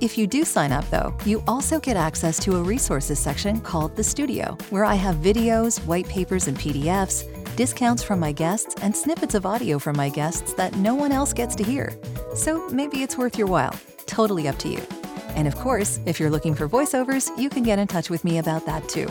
If 0.00 0.18
you 0.18 0.26
do 0.26 0.44
sign 0.44 0.72
up, 0.72 0.88
though, 0.90 1.16
you 1.24 1.42
also 1.46 1.78
get 1.78 1.96
access 1.96 2.38
to 2.40 2.56
a 2.56 2.62
resources 2.62 3.18
section 3.18 3.60
called 3.60 3.94
The 3.94 4.02
Studio, 4.02 4.58
where 4.70 4.84
I 4.84 4.96
have 4.96 5.16
videos, 5.16 5.78
white 5.86 6.08
papers, 6.08 6.48
and 6.48 6.58
PDFs, 6.58 7.56
discounts 7.56 8.02
from 8.02 8.18
my 8.18 8.32
guests, 8.32 8.74
and 8.82 8.94
snippets 8.96 9.34
of 9.34 9.46
audio 9.46 9.78
from 9.78 9.96
my 9.96 10.08
guests 10.08 10.54
that 10.54 10.74
no 10.76 10.94
one 10.94 11.12
else 11.12 11.32
gets 11.32 11.54
to 11.54 11.62
hear. 11.62 11.92
So 12.34 12.68
maybe 12.68 13.02
it's 13.02 13.16
worth 13.16 13.38
your 13.38 13.46
while. 13.46 13.74
Totally 14.06 14.48
up 14.48 14.58
to 14.58 14.68
you. 14.68 15.01
And 15.34 15.48
of 15.48 15.54
course, 15.56 15.98
if 16.06 16.20
you're 16.20 16.30
looking 16.30 16.54
for 16.54 16.68
voiceovers, 16.68 17.30
you 17.38 17.48
can 17.48 17.62
get 17.62 17.78
in 17.78 17.86
touch 17.88 18.10
with 18.10 18.24
me 18.24 18.38
about 18.38 18.66
that 18.66 18.88
too. 18.88 19.08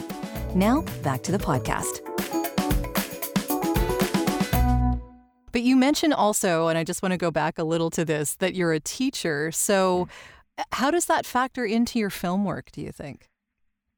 Now, 0.55 0.81
back 1.03 1.23
to 1.23 1.31
the 1.31 1.37
podcast. 1.37 1.99
But 5.51 5.63
you 5.63 5.75
mentioned 5.75 6.13
also, 6.13 6.69
and 6.69 6.77
I 6.77 6.83
just 6.85 7.01
want 7.03 7.11
to 7.11 7.17
go 7.17 7.29
back 7.29 7.59
a 7.59 7.63
little 7.65 7.89
to 7.91 8.05
this, 8.05 8.35
that 8.37 8.55
you're 8.55 8.71
a 8.71 8.79
teacher. 8.79 9.51
So, 9.51 10.07
how 10.71 10.91
does 10.91 11.07
that 11.07 11.25
factor 11.25 11.65
into 11.65 11.99
your 11.99 12.09
film 12.09 12.45
work, 12.45 12.71
do 12.71 12.81
you 12.81 12.91
think? 12.91 13.27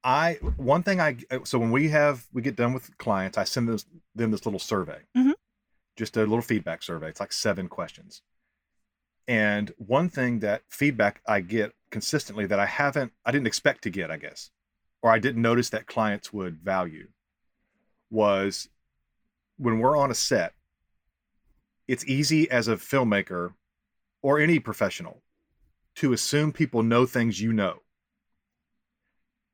I 0.04 0.34
one 0.58 0.84
thing 0.84 1.00
I 1.00 1.18
so 1.46 1.60
when 1.60 1.72
we 1.72 1.90
have 1.90 2.26
we 2.34 2.42
get 2.42 2.56
done 2.58 2.74
with 2.74 2.98
clients, 2.98 3.38
I 3.38 3.44
send 3.46 3.70
this, 3.70 3.86
them 4.16 4.32
this 4.32 4.46
little 4.46 4.60
survey, 4.60 5.00
Mhm. 5.16 5.34
just 5.96 6.18
a 6.18 6.22
little 6.22 6.42
feedback 6.42 6.84
survey. 6.84 7.08
It's 7.10 7.20
like 7.22 7.32
seven 7.32 7.68
questions. 7.70 8.22
And 9.28 9.72
one 9.78 10.10
thing 10.10 10.40
that 10.40 10.64
feedback 10.70 11.22
I 11.26 11.40
get 11.40 11.72
consistently 11.94 12.48
that 12.48 12.60
I 12.60 12.66
haven't, 12.66 13.14
I 13.24 13.32
didn't 13.32 13.46
expect 13.48 13.84
to 13.84 13.92
get, 13.92 14.10
I 14.10 14.18
guess, 14.18 14.50
or 15.04 15.12
I 15.12 15.20
didn't 15.20 15.44
notice 15.44 15.70
that 15.70 15.86
clients 15.86 16.34
would 16.34 16.58
value, 16.58 17.08
was 18.10 18.68
when 19.58 19.80
we're 19.80 19.96
on 19.96 20.10
a 20.12 20.16
set. 20.16 20.54
it's 21.88 22.06
easy 22.06 22.50
as 22.50 22.68
a 22.68 22.76
filmmaker 22.78 23.54
or 24.24 24.40
any 24.40 24.58
professional 24.60 25.22
to 25.96 26.14
assume 26.14 26.52
people 26.52 26.82
know 26.82 27.06
things 27.06 27.40
you 27.40 27.54
know. 27.54 27.80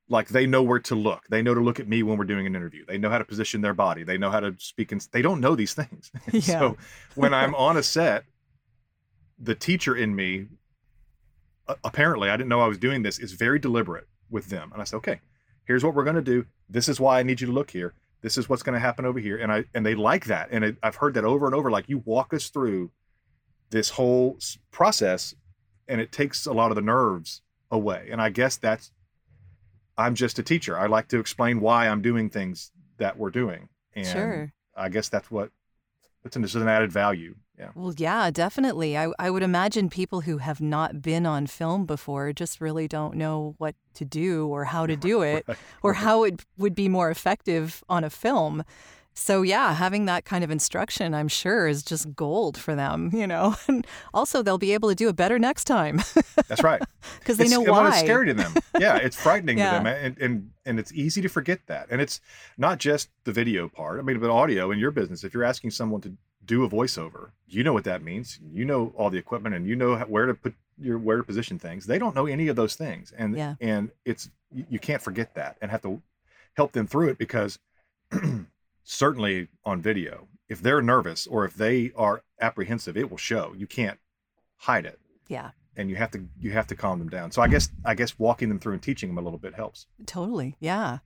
Like 0.08 0.30
they 0.30 0.48
know 0.48 0.64
where 0.64 0.80
to 0.80 0.96
look. 0.96 1.24
They 1.30 1.42
know 1.42 1.54
to 1.54 1.60
look 1.62 1.80
at 1.80 1.88
me 1.88 2.04
when 2.04 2.18
we're 2.18 2.26
doing 2.26 2.48
an 2.48 2.56
interview. 2.56 2.86
They 2.88 2.98
know 2.98 3.10
how 3.10 3.18
to 3.20 3.26
position 3.26 3.62
their 3.62 3.74
body. 3.74 4.04
They 4.04 4.18
know 4.18 4.32
how 4.32 4.40
to 4.40 4.56
speak. 4.58 4.92
And 4.92 5.06
they 5.12 5.22
don't 5.22 5.42
know 5.42 5.56
these 5.56 5.74
things. 5.74 6.12
Yeah. 6.32 6.40
so 6.42 6.78
when 7.16 7.34
I'm 7.34 7.54
on 7.68 7.78
a 7.78 7.84
set, 7.84 8.24
the 9.38 9.56
teacher 9.56 9.96
in 9.96 10.16
me, 10.16 10.48
apparently, 11.84 12.30
I 12.30 12.38
didn't 12.38 12.50
know 12.50 12.62
I 12.62 12.68
was 12.68 12.78
doing 12.78 13.04
this, 13.04 13.20
is 13.20 13.34
very 13.34 13.60
deliberate 13.60 14.08
with 14.30 14.48
them. 14.48 14.72
And 14.72 14.82
I 14.82 14.86
said, 14.86 14.98
okay, 14.98 15.20
here's 15.66 15.84
what 15.84 15.94
we're 15.94 16.04
going 16.04 16.16
to 16.16 16.22
do. 16.22 16.46
This 16.70 16.90
is 16.90 17.00
why 17.00 17.20
I 17.20 17.24
need 17.24 17.42
you 17.42 17.48
to 17.48 17.54
look 17.54 17.72
here. 17.72 17.94
This 18.22 18.38
is 18.38 18.50
what's 18.50 18.64
going 18.64 18.74
to 18.74 18.80
happen 18.80 19.06
over 19.06 19.20
here. 19.20 19.38
And 19.38 19.52
I 19.52 19.66
and 19.74 19.86
they 19.86 19.96
like 19.96 20.26
that. 20.26 20.50
And 20.52 20.64
it, 20.64 20.78
I've 20.84 20.98
heard 20.98 21.14
that 21.14 21.24
over 21.24 21.46
and 21.46 21.56
over. 21.56 21.72
Like 21.72 21.88
you 21.88 22.00
walk 22.06 22.34
us 22.34 22.50
through 22.50 22.92
this 23.70 23.92
whole 23.92 24.38
process, 24.72 25.36
and 25.88 26.02
it 26.02 26.12
takes 26.12 26.46
a 26.46 26.54
lot 26.54 26.72
of 26.72 26.76
the 26.76 26.82
nerves 26.82 27.42
away. 27.72 28.10
And 28.12 28.22
I 28.22 28.30
guess 28.30 28.58
that's 28.58 28.92
I'm 29.98 30.16
just 30.16 30.40
a 30.40 30.44
teacher. 30.44 30.78
I 30.78 30.88
like 30.88 31.08
to 31.10 31.20
explain 31.20 31.60
why 31.60 31.88
I'm 31.88 32.02
doing 32.02 32.30
things 32.30 32.72
that 32.98 33.18
we're 33.18 33.32
doing. 33.32 33.70
And 33.94 34.08
sure. 34.08 34.54
I 34.76 34.90
guess 34.90 35.10
that's 35.10 35.30
what 35.30 35.52
it's 36.24 36.36
an, 36.36 36.44
it's 36.44 36.56
an 36.56 36.68
added 36.68 36.92
value. 36.92 37.36
Yeah. 37.60 37.70
Well, 37.76 37.94
yeah, 37.98 38.32
definitely. 38.32 38.98
I, 38.98 39.12
I 39.20 39.30
would 39.30 39.44
imagine 39.44 39.90
people 39.90 40.22
who 40.22 40.38
have 40.38 40.62
not 40.62 41.02
been 41.02 41.26
on 41.26 41.46
film 41.48 41.86
before 41.86 42.32
just 42.32 42.62
really 42.62 42.88
don't 42.88 43.16
know 43.16 43.56
what 43.58 43.76
to 43.96 44.06
do 44.06 44.48
or 44.48 44.64
how 44.66 44.86
to 44.86 44.96
do 45.10 45.22
it 45.24 45.44
Right. 45.48 45.58
or 45.84 45.94
how 45.96 46.24
it 46.24 46.46
would 46.58 46.74
be 46.74 46.88
more 46.88 47.12
effective 47.12 47.84
on 47.90 48.04
a 48.06 48.10
film. 48.10 48.64
So, 49.14 49.42
yeah, 49.42 49.74
having 49.74 50.06
that 50.06 50.24
kind 50.24 50.46
of 50.46 50.52
instruction, 50.52 51.14
I'm 51.14 51.28
sure, 51.28 51.68
is 51.68 51.84
just 51.84 52.16
gold 52.16 52.58
for 52.58 52.74
them, 52.76 53.10
you 53.12 53.28
know? 53.28 53.56
And 53.68 53.86
also, 54.14 54.42
they'll 54.42 54.58
be 54.58 54.72
able 54.74 54.88
to 54.88 54.96
do 54.96 55.10
it 55.10 55.18
better 55.18 55.38
next 55.38 55.66
time 55.66 56.00
That's 56.48 56.64
right. 56.64 56.82
because 57.20 57.36
they 57.36 57.44
it's, 57.46 57.52
know 57.52 57.60
why. 57.62 57.90
It's 57.90 58.00
scary 58.00 58.28
to 58.28 58.34
them. 58.34 58.54
Yeah, 58.80 58.96
it's 58.96 59.18
frightening 59.22 59.58
Yeah. 59.58 59.80
to 59.80 59.84
them, 59.84 59.88
and, 59.88 60.18
and 60.20 60.50
and 60.66 60.80
it's 60.80 60.94
easy 60.94 61.22
to 61.24 61.28
forget 61.28 61.60
that. 61.68 61.88
And 61.90 62.00
it's 62.00 62.22
not 62.58 62.78
just 62.78 63.10
the 63.26 63.34
video 63.34 63.68
part. 63.68 64.00
I 64.00 64.04
mean, 64.04 64.20
but 64.22 64.30
audio 64.30 64.72
in 64.72 64.80
your 64.80 64.92
business. 64.92 65.26
If 65.26 65.34
you're 65.34 65.44
asking 65.44 65.72
someone 65.72 66.00
to 66.02 66.14
do 66.50 66.64
a 66.64 66.70
voiceover, 66.70 67.30
you 67.48 67.64
know 67.64 67.74
what 67.74 67.84
that 67.84 68.02
means. 68.02 68.40
You 68.52 68.66
know 68.66 68.92
all 68.98 69.10
the 69.12 69.20
equipment, 69.20 69.54
and 69.56 69.68
you 69.68 69.76
know 69.76 69.96
how- 69.98 70.06
where 70.08 70.26
to 70.26 70.34
put 70.34 70.56
your 70.82 70.98
where 70.98 71.18
to 71.18 71.24
position 71.24 71.60
things. 71.60 71.86
They 71.86 72.00
don't 72.00 72.16
know 72.16 72.26
any 72.26 72.48
of 72.48 72.56
those 72.56 72.76
things, 72.76 73.12
and 73.12 73.38
Yeah. 73.38 73.56
and 73.62 73.92
it's 74.04 74.30
you 74.52 74.66
you 74.70 74.80
can't 74.80 75.02
forget 75.02 75.36
that, 75.36 75.58
and 75.62 75.70
have 75.72 75.84
to 75.84 76.02
help 76.56 76.72
them 76.72 76.88
through 76.88 77.10
it 77.10 77.18
because 77.20 77.60
certainly 78.84 79.50
on 79.64 79.82
video, 79.82 80.28
if 80.48 80.62
they're 80.62 80.82
nervous 80.82 81.28
or 81.28 81.46
if 81.46 81.54
they 81.54 81.92
are 81.96 82.24
apprehensive, 82.42 82.98
it 82.98 83.10
will 83.10 83.18
show. 83.18 83.54
You 83.56 83.68
can't 83.68 84.00
hide 84.58 84.86
it 84.86 85.00
Yeah, 85.28 85.52
and 85.76 85.90
you 85.90 85.96
have 85.98 86.12
to 86.12 86.26
you 86.40 86.52
have 86.52 86.68
to 86.68 86.76
calm 86.76 87.00
them 87.00 87.10
down. 87.10 87.32
So 87.32 87.42
I 87.42 87.48
guess 87.48 87.70
I 87.86 87.94
guess 87.94 88.18
walking 88.18 88.50
them 88.50 88.60
through 88.60 88.74
and 88.74 88.82
teaching 88.82 89.10
them 89.10 89.18
a 89.18 89.22
little 89.22 89.40
bit 89.40 89.54
helps. 89.54 89.86
totally. 90.06 90.56
Yeah. 90.60 91.00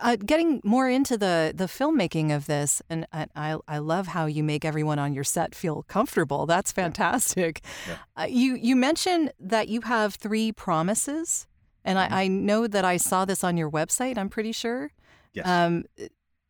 Uh, 0.00 0.16
getting 0.16 0.60
more 0.64 0.88
into 0.88 1.16
the 1.18 1.52
the 1.54 1.66
filmmaking 1.66 2.34
of 2.34 2.46
this, 2.46 2.80
and 2.88 3.06
I, 3.12 3.58
I 3.68 3.78
love 3.78 4.06
how 4.08 4.24
you 4.26 4.42
make 4.42 4.64
everyone 4.64 4.98
on 4.98 5.12
your 5.12 5.24
set 5.24 5.54
feel 5.54 5.82
comfortable. 5.84 6.46
That's 6.46 6.72
fantastic. 6.72 7.60
Yeah. 7.86 7.96
Uh, 8.16 8.26
you 8.28 8.54
you 8.54 8.76
mentioned 8.76 9.32
that 9.38 9.68
you 9.68 9.82
have 9.82 10.14
three 10.14 10.52
promises, 10.52 11.46
and 11.84 11.98
Mhm. 11.98 12.10
I, 12.12 12.22
I 12.24 12.28
know 12.28 12.66
that 12.66 12.84
I 12.84 12.96
saw 12.96 13.24
this 13.26 13.44
on 13.44 13.56
your 13.58 13.70
website. 13.70 14.16
I'm 14.16 14.30
pretty 14.30 14.52
sure. 14.52 14.90
Yes. 15.34 15.46
Um, 15.46 15.84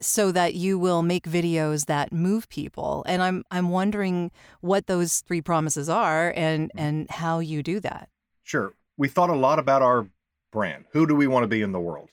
so 0.01 0.31
that 0.33 0.55
you 0.55 0.79
will 0.79 1.03
make 1.03 1.25
videos 1.25 1.87
that 1.87 2.13
move 2.13 2.49
people, 2.49 3.03
and 3.07 3.21
I'm 3.21 3.43
I'm 3.51 3.69
wondering 3.71 4.31
what 4.61 4.87
those 4.87 5.21
three 5.23 5.41
promises 5.43 5.89
are, 5.89 6.33
and 6.37 6.71
Mhm. 6.71 6.81
and 6.81 7.11
how 7.11 7.41
you 7.41 7.63
do 7.65 7.81
that. 7.81 8.09
sure. 8.45 8.75
We 8.97 9.09
thought 9.09 9.29
a 9.31 9.35
lot 9.35 9.59
about 9.59 9.83
our 9.83 10.07
brand. 10.53 10.85
Who 10.93 11.05
do 11.07 11.17
we 11.17 11.27
want 11.27 11.43
to 11.43 11.49
be 11.49 11.63
in 11.63 11.73
the 11.73 11.81
world? 11.81 12.11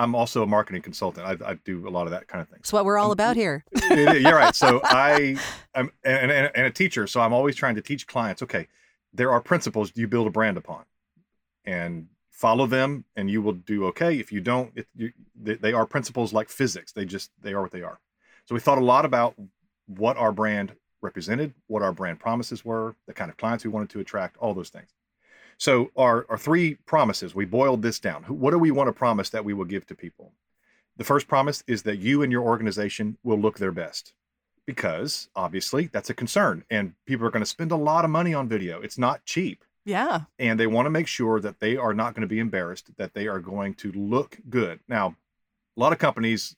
I'm 0.00 0.14
also 0.14 0.42
a 0.42 0.46
marketing 0.46 0.82
consultant. 0.82 1.26
I, 1.26 1.50
I 1.50 1.54
do 1.64 1.86
a 1.86 1.90
lot 1.90 2.06
of 2.06 2.12
that 2.12 2.26
kind 2.26 2.40
of 2.40 2.48
thing. 2.48 2.58
It's 2.60 2.72
what 2.72 2.84
we're 2.84 2.98
all 2.98 3.06
Um, 3.06 3.12
about 3.12 3.36
here. 3.36 3.64
You're 3.90 4.34
right. 4.36 4.54
So 4.54 4.80
I 4.84 5.36
am 5.74 5.90
and, 6.04 6.30
and, 6.30 6.50
and 6.54 6.66
a 6.66 6.70
teacher. 6.70 7.06
So 7.06 7.20
I'm 7.20 7.32
always 7.32 7.54
trying 7.54 7.74
to 7.74 7.82
teach 7.82 8.06
clients. 8.06 8.42
Okay, 8.42 8.68
there 9.12 9.30
are 9.30 9.40
principles 9.40 9.92
you 9.94 10.08
build 10.08 10.26
a 10.26 10.30
brand 10.30 10.56
upon, 10.56 10.84
and 11.64 12.08
follow 12.30 12.66
them, 12.66 13.04
and 13.14 13.30
you 13.30 13.42
will 13.42 13.52
do 13.52 13.84
okay. 13.86 14.18
If 14.18 14.32
you 14.32 14.40
don't, 14.40 14.72
it, 14.74 14.86
you, 14.96 15.12
they, 15.40 15.54
they 15.54 15.72
are 15.74 15.84
principles 15.86 16.32
like 16.32 16.48
physics. 16.48 16.92
They 16.92 17.04
just 17.04 17.30
they 17.42 17.52
are 17.52 17.62
what 17.62 17.72
they 17.72 17.82
are. 17.82 18.00
So 18.46 18.54
we 18.54 18.60
thought 18.60 18.78
a 18.78 18.84
lot 18.84 19.04
about 19.04 19.34
what 19.86 20.16
our 20.16 20.32
brand 20.32 20.72
represented, 21.02 21.52
what 21.66 21.82
our 21.82 21.92
brand 21.92 22.20
promises 22.20 22.64
were, 22.64 22.96
the 23.06 23.14
kind 23.14 23.30
of 23.30 23.36
clients 23.36 23.64
we 23.64 23.70
wanted 23.70 23.90
to 23.90 24.00
attract, 24.00 24.36
all 24.38 24.54
those 24.54 24.70
things. 24.70 24.90
So 25.60 25.90
our 25.94 26.24
our 26.30 26.38
three 26.38 26.76
promises, 26.86 27.34
we 27.34 27.44
boiled 27.44 27.82
this 27.82 28.00
down. 28.00 28.22
What 28.24 28.52
do 28.52 28.58
we 28.58 28.70
want 28.70 28.88
to 28.88 28.94
promise 28.94 29.28
that 29.28 29.44
we 29.44 29.52
will 29.52 29.66
give 29.66 29.86
to 29.88 29.94
people? 29.94 30.32
The 30.96 31.04
first 31.04 31.28
promise 31.28 31.62
is 31.66 31.82
that 31.82 31.98
you 31.98 32.22
and 32.22 32.32
your 32.32 32.42
organization 32.42 33.18
will 33.22 33.38
look 33.38 33.58
their 33.58 33.70
best 33.70 34.14
because 34.64 35.28
obviously 35.36 35.88
that's 35.92 36.08
a 36.08 36.14
concern 36.14 36.64
and 36.70 36.94
people 37.04 37.26
are 37.26 37.30
going 37.30 37.42
to 37.42 37.46
spend 37.56 37.72
a 37.72 37.76
lot 37.76 38.06
of 38.06 38.10
money 38.10 38.32
on 38.32 38.48
video. 38.48 38.80
It's 38.80 38.96
not 38.96 39.26
cheap 39.26 39.62
Yeah. 39.84 40.22
and 40.38 40.58
they 40.58 40.66
want 40.66 40.86
to 40.86 40.90
make 40.90 41.06
sure 41.06 41.40
that 41.40 41.60
they 41.60 41.76
are 41.76 41.92
not 41.92 42.14
going 42.14 42.22
to 42.22 42.34
be 42.34 42.38
embarrassed, 42.38 42.96
that 42.96 43.12
they 43.12 43.28
are 43.28 43.38
going 43.38 43.74
to 43.74 43.92
look 43.92 44.38
good. 44.48 44.80
Now, 44.88 45.14
a 45.76 45.80
lot 45.80 45.92
of 45.92 45.98
companies 45.98 46.56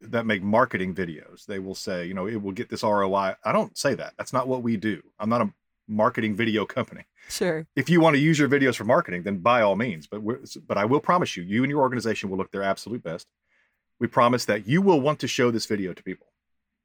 that 0.00 0.26
make 0.26 0.42
marketing 0.42 0.92
videos, 0.94 1.46
they 1.46 1.60
will 1.60 1.74
say, 1.76 2.04
you 2.04 2.14
know, 2.14 2.26
it 2.26 2.42
will 2.42 2.52
get 2.52 2.68
this 2.68 2.82
ROI. 2.82 3.36
I 3.44 3.52
don't 3.52 3.78
say 3.78 3.94
that. 3.94 4.14
That's 4.18 4.32
not 4.32 4.48
what 4.48 4.62
we 4.64 4.76
do. 4.76 5.02
I'm 5.20 5.28
not 5.28 5.40
a 5.40 5.52
marketing 5.90 6.36
video 6.36 6.64
company. 6.64 7.06
Sure. 7.28 7.66
If 7.76 7.90
you 7.90 8.00
want 8.00 8.14
to 8.14 8.20
use 8.20 8.38
your 8.38 8.48
videos 8.48 8.76
for 8.76 8.84
marketing, 8.84 9.24
then 9.24 9.38
by 9.38 9.60
all 9.60 9.76
means. 9.76 10.06
But 10.06 10.22
we're, 10.22 10.40
but 10.66 10.78
I 10.78 10.84
will 10.84 11.00
promise 11.00 11.36
you, 11.36 11.42
you 11.42 11.62
and 11.62 11.70
your 11.70 11.80
organization 11.80 12.30
will 12.30 12.38
look 12.38 12.52
their 12.52 12.62
absolute 12.62 13.02
best. 13.02 13.26
We 13.98 14.06
promise 14.06 14.46
that 14.46 14.66
you 14.66 14.80
will 14.80 15.00
want 15.00 15.20
to 15.20 15.28
show 15.28 15.50
this 15.50 15.66
video 15.66 15.92
to 15.92 16.02
people. 16.02 16.28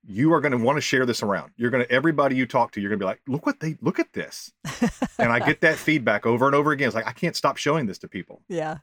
You 0.08 0.34
are 0.34 0.42
going 0.42 0.52
to 0.52 0.58
want 0.58 0.78
to 0.78 0.82
share 0.82 1.06
this 1.06 1.24
around. 1.24 1.52
You're 1.56 1.72
going 1.72 1.84
to 1.84 1.92
everybody 1.92 2.36
you 2.36 2.46
talk 2.46 2.72
to, 2.74 2.82
you're 2.82 2.90
going 2.90 3.00
to 3.00 3.04
be 3.04 3.08
like, 3.08 3.22
look 3.28 3.46
what 3.46 3.60
they 3.60 3.78
look 3.82 4.00
at 4.00 4.14
this. 4.14 4.52
And 5.18 5.32
I 5.32 5.40
get 5.40 5.62
that 5.62 5.78
feedback 5.78 6.26
over 6.26 6.46
and 6.46 6.54
over 6.54 6.74
again. 6.74 6.88
It's 6.88 6.96
like 6.96 7.08
I 7.08 7.14
can't 7.14 7.38
stop 7.38 7.56
showing 7.56 7.86
this 7.86 7.98
to 8.00 8.10
people. 8.10 8.42
Yeah. 8.50 8.80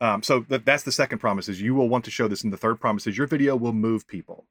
Um, 0.00 0.22
so 0.22 0.46
that, 0.48 0.64
that's 0.64 0.84
the 0.84 0.92
second 0.92 1.18
promise 1.18 1.48
is 1.48 1.60
you 1.60 1.74
will 1.74 1.88
want 1.88 2.04
to 2.04 2.12
show 2.12 2.28
this. 2.28 2.44
And 2.44 2.52
the 2.52 2.56
third 2.56 2.80
promise 2.80 3.08
is 3.08 3.18
your 3.18 3.26
video 3.26 3.56
will 3.56 3.72
move 3.72 4.06
people. 4.06 4.46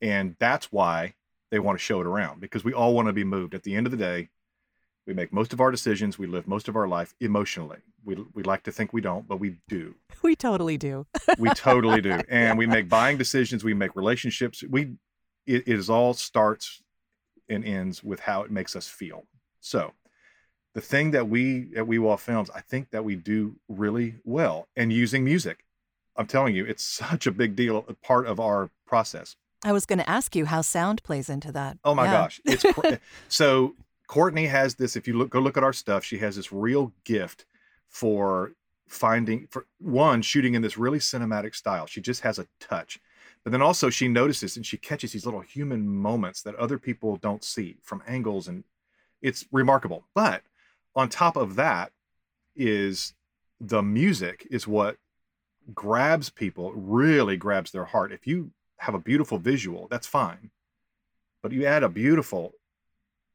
And 0.00 0.34
that's 0.38 0.72
why 0.72 1.14
they 1.50 1.58
want 1.58 1.78
to 1.78 1.84
show 1.84 2.00
it 2.00 2.06
around 2.06 2.40
because 2.40 2.64
we 2.64 2.72
all 2.72 2.94
want 2.94 3.08
to 3.08 3.12
be 3.12 3.24
moved. 3.24 3.54
At 3.54 3.62
the 3.62 3.74
end 3.74 3.86
of 3.86 3.90
the 3.90 3.98
day, 3.98 4.30
we 5.06 5.14
make 5.14 5.32
most 5.32 5.52
of 5.52 5.60
our 5.60 5.70
decisions. 5.70 6.18
We 6.18 6.26
live 6.26 6.46
most 6.46 6.68
of 6.68 6.76
our 6.76 6.86
life 6.86 7.14
emotionally. 7.20 7.78
We, 8.04 8.16
we 8.34 8.42
like 8.42 8.62
to 8.64 8.72
think 8.72 8.92
we 8.92 9.00
don't, 9.00 9.26
but 9.26 9.38
we 9.38 9.56
do. 9.68 9.94
We 10.22 10.36
totally 10.36 10.78
do. 10.78 11.06
We 11.38 11.50
totally 11.50 12.00
do. 12.00 12.20
And 12.28 12.56
we 12.56 12.64
make 12.66 12.88
buying 12.88 13.18
decisions. 13.18 13.64
We 13.64 13.74
make 13.74 13.96
relationships. 13.96 14.62
We, 14.62 14.92
it, 15.46 15.66
it 15.66 15.78
is 15.78 15.90
all 15.90 16.14
starts 16.14 16.80
and 17.48 17.64
ends 17.64 18.04
with 18.04 18.20
how 18.20 18.42
it 18.42 18.50
makes 18.52 18.76
us 18.76 18.86
feel. 18.86 19.24
So 19.58 19.94
the 20.74 20.80
thing 20.80 21.10
that 21.10 21.28
we 21.28 21.70
at 21.76 21.86
Weewa 21.86 22.20
Films, 22.20 22.50
I 22.54 22.60
think 22.60 22.90
that 22.90 23.04
we 23.04 23.16
do 23.16 23.56
really 23.68 24.14
well 24.24 24.68
and 24.76 24.92
using 24.92 25.24
music. 25.24 25.64
I'm 26.16 26.26
telling 26.28 26.54
you, 26.54 26.64
it's 26.66 26.84
such 27.04 27.26
a 27.26 27.32
big 27.32 27.56
deal, 27.56 27.84
a 27.88 27.94
part 27.94 28.26
of 28.28 28.38
our 28.38 28.70
process. 28.86 29.34
I 29.64 29.72
was 29.72 29.86
going 29.86 29.98
to 29.98 30.08
ask 30.08 30.36
you 30.36 30.46
how 30.46 30.60
sound 30.60 31.02
plays 31.02 31.28
into 31.28 31.50
that. 31.52 31.78
Oh 31.84 31.94
my 31.96 32.04
Yeah. 32.04 32.12
gosh. 32.12 32.40
It's 32.44 32.64
so 33.28 33.74
Courtney 34.06 34.46
has 34.46 34.74
this, 34.74 34.96
if 34.96 35.06
you 35.08 35.16
look 35.16 35.30
go 35.30 35.40
look 35.40 35.56
at 35.56 35.64
our 35.64 35.72
stuff, 35.72 36.04
she 36.04 36.18
has 36.18 36.36
this 36.36 36.52
real 36.52 36.92
gift 37.04 37.46
for 37.88 38.52
finding 38.88 39.46
for 39.50 39.66
one, 39.78 40.22
shooting 40.22 40.54
in 40.54 40.62
this 40.62 40.76
really 40.76 40.98
cinematic 40.98 41.54
style. 41.54 41.86
She 41.86 42.00
just 42.00 42.22
has 42.22 42.38
a 42.38 42.46
touch. 42.60 43.00
But 43.42 43.50
then 43.50 43.62
also 43.62 43.90
she 43.90 44.08
notices 44.08 44.56
and 44.56 44.64
she 44.64 44.76
catches 44.76 45.12
these 45.12 45.24
little 45.24 45.40
human 45.40 45.88
moments 45.88 46.42
that 46.42 46.54
other 46.56 46.78
people 46.78 47.16
don't 47.16 47.42
see 47.42 47.76
from 47.82 48.02
angles 48.06 48.48
and 48.48 48.64
it's 49.20 49.46
remarkable. 49.50 50.04
But 50.14 50.42
on 50.94 51.08
top 51.08 51.36
of 51.36 51.56
that 51.56 51.92
is 52.54 53.14
the 53.60 53.82
music 53.82 54.46
is 54.50 54.68
what 54.68 54.96
grabs 55.74 56.28
people, 56.28 56.72
really 56.72 57.36
grabs 57.36 57.70
their 57.70 57.84
heart. 57.84 58.12
If 58.12 58.26
you 58.26 58.50
have 58.78 58.94
a 58.94 59.00
beautiful 59.00 59.38
visual, 59.38 59.88
that's 59.90 60.06
fine. 60.06 60.50
But 61.42 61.52
you 61.52 61.64
add 61.64 61.82
a 61.82 61.88
beautiful 61.88 62.52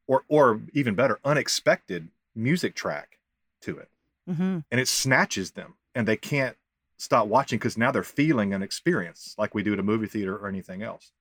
or 0.07 0.23
or 0.29 0.61
even 0.73 0.95
better, 0.95 1.19
unexpected 1.25 2.09
music 2.35 2.75
track 2.75 3.19
to 3.61 3.77
it. 3.77 3.89
hmm 4.27 4.59
And 4.71 4.79
it 4.81 4.87
snatches 4.87 5.51
them 5.51 5.75
and 5.95 6.07
they 6.07 6.17
can't 6.17 6.57
stop 6.97 7.27
watching 7.27 7.59
because 7.59 7.77
now 7.77 7.91
they're 7.91 8.03
feeling 8.03 8.53
an 8.53 8.63
experience 8.63 9.35
like 9.37 9.53
we 9.55 9.63
do 9.63 9.73
at 9.73 9.79
a 9.79 9.83
movie 9.83 10.07
theater 10.07 10.35
or 10.37 10.47
anything 10.47 10.83
else. 10.83 11.11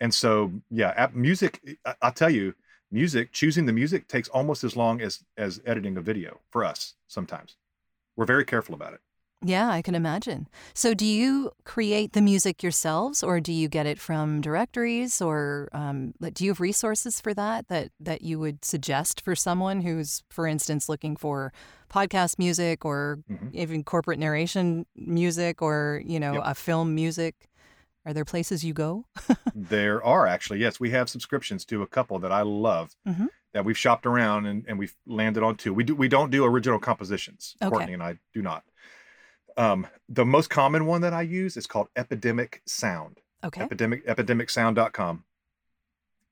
And 0.00 0.14
so, 0.14 0.52
yeah, 0.70 1.08
music, 1.12 1.60
I- 1.84 1.94
I'll 2.02 2.12
tell 2.12 2.30
you, 2.30 2.54
music, 2.90 3.32
choosing 3.32 3.66
the 3.66 3.72
music 3.72 4.08
takes 4.08 4.28
almost 4.28 4.64
as 4.64 4.76
long 4.76 5.00
as 5.00 5.24
as 5.36 5.60
editing 5.66 5.96
a 5.96 6.00
video 6.00 6.40
for 6.50 6.64
us 6.64 6.94
sometimes. 7.08 7.56
We're 8.16 8.26
very 8.26 8.44
careful 8.44 8.74
about 8.74 8.94
it. 8.94 9.00
Yeah, 9.42 9.70
I 9.70 9.80
can 9.80 9.94
imagine. 9.94 10.48
So, 10.74 10.92
do 10.92 11.06
you 11.06 11.52
create 11.64 12.12
the 12.12 12.20
music 12.20 12.62
yourselves, 12.62 13.22
or 13.22 13.40
do 13.40 13.52
you 13.52 13.68
get 13.68 13.86
it 13.86 13.98
from 13.98 14.42
directories, 14.42 15.22
or 15.22 15.68
um, 15.72 16.12
do 16.34 16.44
you 16.44 16.50
have 16.50 16.60
resources 16.60 17.20
for 17.22 17.32
that 17.34 17.68
that 17.68 17.90
that 18.00 18.20
you 18.22 18.38
would 18.38 18.64
suggest 18.64 19.22
for 19.22 19.34
someone 19.34 19.80
who's, 19.80 20.22
for 20.28 20.46
instance, 20.46 20.88
looking 20.90 21.16
for 21.16 21.52
podcast 21.90 22.38
music 22.38 22.84
or 22.84 23.18
Mhm. 23.30 23.54
even 23.54 23.82
corporate 23.82 24.18
narration 24.18 24.84
music, 24.94 25.62
or 25.62 26.02
you 26.04 26.20
know, 26.20 26.34
Yep. 26.34 26.42
a 26.44 26.54
film 26.54 26.94
music? 26.94 27.34
Are 28.06 28.12
there 28.14 28.24
places 28.24 28.62
you 28.64 28.72
go? 28.74 29.04
There 29.54 30.02
are 30.04 30.26
actually, 30.26 30.58
yes, 30.60 30.78
we 30.80 30.90
have 30.90 31.08
subscriptions 31.10 31.64
to 31.66 31.82
a 31.82 31.86
couple 31.86 32.18
that 32.20 32.32
I 32.32 32.42
love 32.42 32.94
Mhm. 33.06 33.28
that 33.52 33.64
we've 33.64 33.76
shopped 33.78 34.06
around 34.06 34.46
and, 34.46 34.64
and 34.68 34.78
we've 34.78 34.96
landed 35.06 35.42
on 35.42 35.56
two. 35.56 35.72
We 35.74 35.84
do 35.84 35.94
we 35.94 36.08
don't 36.08 36.30
do 36.30 36.44
original 36.44 36.78
compositions. 36.78 37.56
Okay. 37.62 37.70
Courtney 37.70 37.94
and 37.94 38.02
I 38.02 38.18
do 38.34 38.42
not. 38.42 38.64
Um, 39.56 39.86
the 40.08 40.24
most 40.24 40.50
common 40.50 40.86
one 40.86 41.00
that 41.02 41.12
I 41.12 41.22
use 41.22 41.56
is 41.56 41.66
called 41.66 41.88
Epidemic 41.96 42.62
Sound. 42.66 43.20
Okay. 43.44 43.62
Epidemic 43.62 44.06
epidemicsound.com. 44.06 45.24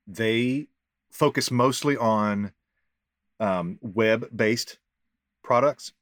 They 0.07 0.67
focus 1.11 1.51
mostly 1.51 1.97
on 1.97 2.51
um, 3.39 3.79
web-based 3.81 4.79
products. 5.43 5.93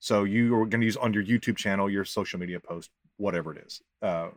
So 0.00 0.24
you 0.24 0.54
are 0.56 0.66
going 0.66 0.80
to 0.80 0.86
use 0.86 0.96
on 0.96 1.12
your 1.14 1.24
YouTube 1.24 1.56
channel, 1.56 1.88
your 1.88 2.04
social 2.04 2.38
media 2.40 2.58
post, 2.60 2.90
whatever 3.16 3.52
it 3.54 3.64
is, 3.64 3.80
uh, 4.02 4.28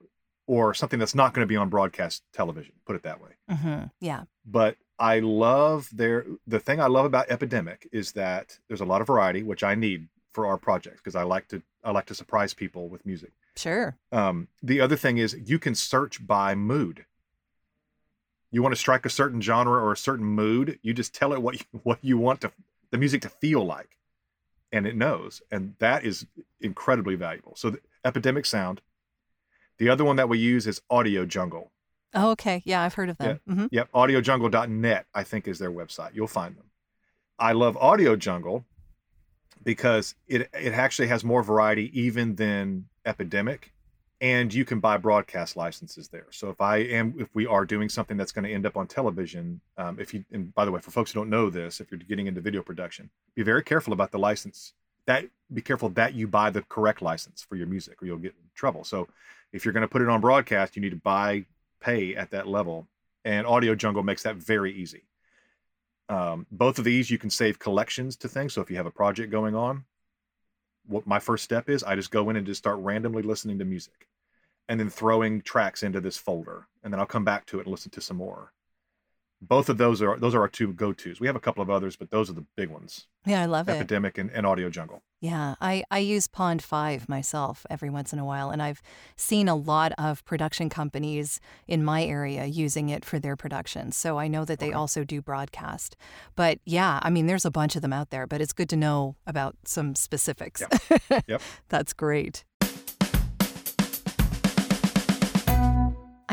or 0.47 0.73
something 0.73 0.99
that's 0.99 1.15
not 1.15 1.33
going 1.33 1.43
to 1.43 1.47
be 1.47 1.55
on 1.55 1.69
broadcast 1.69 2.23
television. 2.33 2.73
Put 2.85 2.95
it 2.95 3.03
that 3.03 3.19
way. 3.21 3.31
hmm 3.49 3.83
Yeah. 3.99 4.23
But 4.45 4.77
I 4.99 5.19
love 5.19 5.89
their 5.91 6.25
the 6.47 6.59
thing 6.59 6.79
I 6.79 6.87
love 6.87 7.05
about 7.05 7.29
Epidemic 7.29 7.87
is 7.91 8.11
that 8.13 8.57
there's 8.67 8.81
a 8.81 8.85
lot 8.85 9.01
of 9.01 9.07
variety, 9.07 9.43
which 9.43 9.63
I 9.63 9.75
need 9.75 10.07
for 10.35 10.45
our 10.45 10.57
projects 10.57 10.97
because 10.97 11.15
I 11.15 11.23
like 11.23 11.47
to 11.47 11.63
I 11.83 11.91
like 11.91 12.05
to 12.07 12.15
surprise 12.15 12.53
people 12.53 12.89
with 12.89 13.05
music. 13.05 13.31
Sure. 13.55 13.97
Um, 14.11 14.49
the 14.61 14.81
other 14.81 14.97
thing 14.97 15.17
is 15.17 15.35
you 15.45 15.57
can 15.57 15.73
search 15.73 16.25
by 16.27 16.53
mood. 16.53 17.05
You 18.51 18.61
want 18.61 18.73
to 18.73 18.79
strike 18.79 19.05
a 19.05 19.09
certain 19.09 19.41
genre 19.41 19.81
or 19.81 19.93
a 19.93 19.97
certain 19.97 20.25
mood, 20.25 20.77
you 20.83 20.93
just 20.93 21.15
tell 21.15 21.33
it 21.33 21.41
what 21.41 21.55
you, 21.59 21.65
what 21.83 21.99
you 22.01 22.17
want 22.17 22.41
to 22.41 22.51
the 22.91 22.97
music 22.97 23.21
to 23.23 23.29
feel 23.29 23.65
like, 23.65 23.97
and 24.71 24.85
it 24.85 24.95
knows, 24.95 25.41
and 25.51 25.75
that 25.79 26.05
is 26.05 26.27
incredibly 26.61 27.15
valuable. 27.15 27.55
So, 27.55 27.71
the 27.71 27.79
Epidemic 28.03 28.45
Sound. 28.45 28.81
The 29.77 29.89
other 29.89 30.05
one 30.05 30.15
that 30.15 30.29
we 30.29 30.37
use 30.37 30.67
is 30.67 30.81
Audio 30.89 31.25
Jungle. 31.25 31.71
Oh, 32.13 32.31
okay. 32.31 32.61
Yeah, 32.63 32.81
I've 32.81 32.93
heard 32.93 33.09
of 33.09 33.17
them. 33.17 33.41
hmm 33.45 33.65
Yep, 33.71 33.91
audiojungle.net, 33.91 35.05
I 35.13 35.23
think, 35.23 35.47
is 35.49 35.59
their 35.59 35.71
website. 35.71 36.11
You'll 36.13 36.27
find 36.27 36.55
them. 36.55 36.69
I 37.37 37.51
love 37.51 37.75
Audio 37.75 38.15
Jungle 38.15 38.63
because 39.65 40.15
it 40.27 40.49
it 40.53 40.73
actually 40.73 41.09
has 41.09 41.25
more 41.25 41.43
variety 41.43 41.91
even 41.99 42.35
than 42.35 42.85
Epidemic, 43.05 43.73
and 44.21 44.53
you 44.53 44.63
can 44.63 44.79
buy 44.79 44.95
broadcast 44.95 45.57
licenses 45.57 46.07
there. 46.07 46.27
So 46.31 46.49
if 46.49 46.61
I 46.61 46.77
am 46.77 47.15
if 47.17 47.27
we 47.33 47.45
are 47.45 47.65
doing 47.65 47.89
something 47.89 48.15
that's 48.15 48.31
going 48.31 48.45
to 48.45 48.53
end 48.53 48.65
up 48.65 48.77
on 48.77 48.87
television, 48.87 49.59
um, 49.77 49.99
if 49.99 50.13
you 50.13 50.23
and 50.31 50.53
by 50.53 50.63
the 50.63 50.71
way, 50.71 50.79
for 50.79 50.91
folks 50.91 51.11
who 51.11 51.19
don't 51.19 51.29
know 51.29 51.49
this, 51.49 51.81
if 51.81 51.91
you're 51.91 51.99
getting 51.99 52.27
into 52.27 52.39
video 52.39 52.61
production, 52.61 53.09
be 53.35 53.43
very 53.43 53.63
careful 53.63 53.91
about 53.91 54.11
the 54.11 54.19
license. 54.19 54.73
That 55.07 55.25
be 55.53 55.61
careful 55.61 55.89
that 55.89 56.13
you 56.13 56.27
buy 56.27 56.51
the 56.51 56.61
correct 56.63 57.01
license 57.01 57.41
for 57.41 57.55
your 57.55 57.67
music, 57.67 58.01
or 58.01 58.05
you'll 58.05 58.17
get 58.17 58.33
in 58.39 58.49
trouble. 58.53 58.85
So 58.85 59.09
if 59.51 59.65
you're 59.65 59.73
going 59.73 59.81
to 59.81 59.87
put 59.87 60.01
it 60.01 60.09
on 60.09 60.21
broadcast, 60.21 60.75
you 60.75 60.81
need 60.81 60.91
to 60.91 60.95
buy 60.95 61.45
pay 61.81 62.15
at 62.15 62.31
that 62.31 62.47
level 62.47 62.87
and 63.25 63.45
audio 63.45 63.75
jungle 63.75 64.03
makes 64.03 64.23
that 64.23 64.35
very 64.35 64.73
easy 64.73 65.03
um, 66.09 66.45
both 66.51 66.77
of 66.77 66.85
these 66.85 67.09
you 67.09 67.17
can 67.17 67.29
save 67.29 67.59
collections 67.59 68.15
to 68.17 68.27
things. 68.27 68.53
So 68.53 68.61
if 68.61 68.69
you 68.69 68.77
have 68.77 68.85
a 68.85 68.91
project 68.91 69.31
going 69.31 69.55
on 69.55 69.85
what 70.87 71.07
my 71.07 71.19
first 71.19 71.43
step 71.43 71.69
is 71.69 71.83
i 71.83 71.95
just 71.95 72.11
go 72.11 72.29
in 72.29 72.35
and 72.35 72.45
just 72.45 72.59
start 72.59 72.77
randomly 72.79 73.23
listening 73.23 73.59
to 73.59 73.65
music 73.65 74.07
and 74.67 74.79
then 74.79 74.89
throwing 74.89 75.41
tracks 75.41 75.83
into 75.83 76.01
this 76.01 76.17
folder. 76.17 76.67
And 76.83 76.91
then 76.91 76.99
i'll 76.99 77.05
come 77.05 77.25
back 77.25 77.45
to 77.47 77.59
it 77.59 77.65
and 77.65 77.71
listen 77.71 77.91
to 77.91 78.01
some 78.01 78.17
more 78.17 78.51
both 79.41 79.69
of 79.69 79.77
those 79.77 80.01
are 80.01 80.17
those 80.17 80.33
are 80.33 80.41
our 80.41 80.47
two 80.47 80.73
go-to's 80.73 81.19
we 81.19 81.27
have 81.27 81.35
a 81.35 81.39
couple 81.39 81.61
of 81.61 81.69
others 81.69 81.95
but 81.95 82.09
those 82.09 82.29
are 82.29 82.33
the 82.33 82.45
big 82.55 82.69
ones 82.69 83.07
Yeah, 83.25 83.41
I 83.41 83.45
love 83.45 83.67
it. 83.69 83.73
epidemic 83.73 84.17
and, 84.17 84.45
audio 84.45 84.69
jungle 84.69 85.03
Yeah, 85.19 85.55
I, 85.59 85.83
I 85.91 85.99
use 85.99 86.27
Pond 86.27 86.61
5 86.61 87.09
myself 87.09 87.65
every 87.69 87.89
once 87.89 88.13
in 88.13 88.19
a 88.19 88.25
while, 88.25 88.49
and 88.51 88.61
I've 88.61 88.81
seen 89.15 89.47
a 89.49 89.55
lot 89.55 89.91
of 89.97 90.23
production 90.25 90.69
companies 90.69 91.39
in 91.67 91.83
my 91.83 92.03
area 92.05 92.45
using 92.45 92.89
it 92.89 93.03
for 93.03 93.17
their 93.19 93.35
productions. 93.35 93.97
So 93.97 94.19
I 94.19 94.27
know 94.27 94.45
that 94.45 94.59
they 94.59 94.67
Okay. 94.67 94.73
also 94.73 95.03
do 95.03 95.21
broadcast. 95.21 95.95
But 96.35 96.59
yeah, 96.65 96.99
I 97.01 97.09
mean, 97.09 97.25
there's 97.25 97.45
a 97.45 97.51
bunch 97.51 97.75
of 97.75 97.81
them 97.81 97.93
out 97.93 98.09
there, 98.11 98.27
but 98.27 98.39
it's 98.41 98.53
good 98.53 98.69
to 98.69 98.75
know 98.77 99.15
about 99.25 99.55
some 99.65 99.95
specifics. 99.95 100.61
Yep. 101.27 101.41
That's 101.69 101.93
great. 101.93 102.45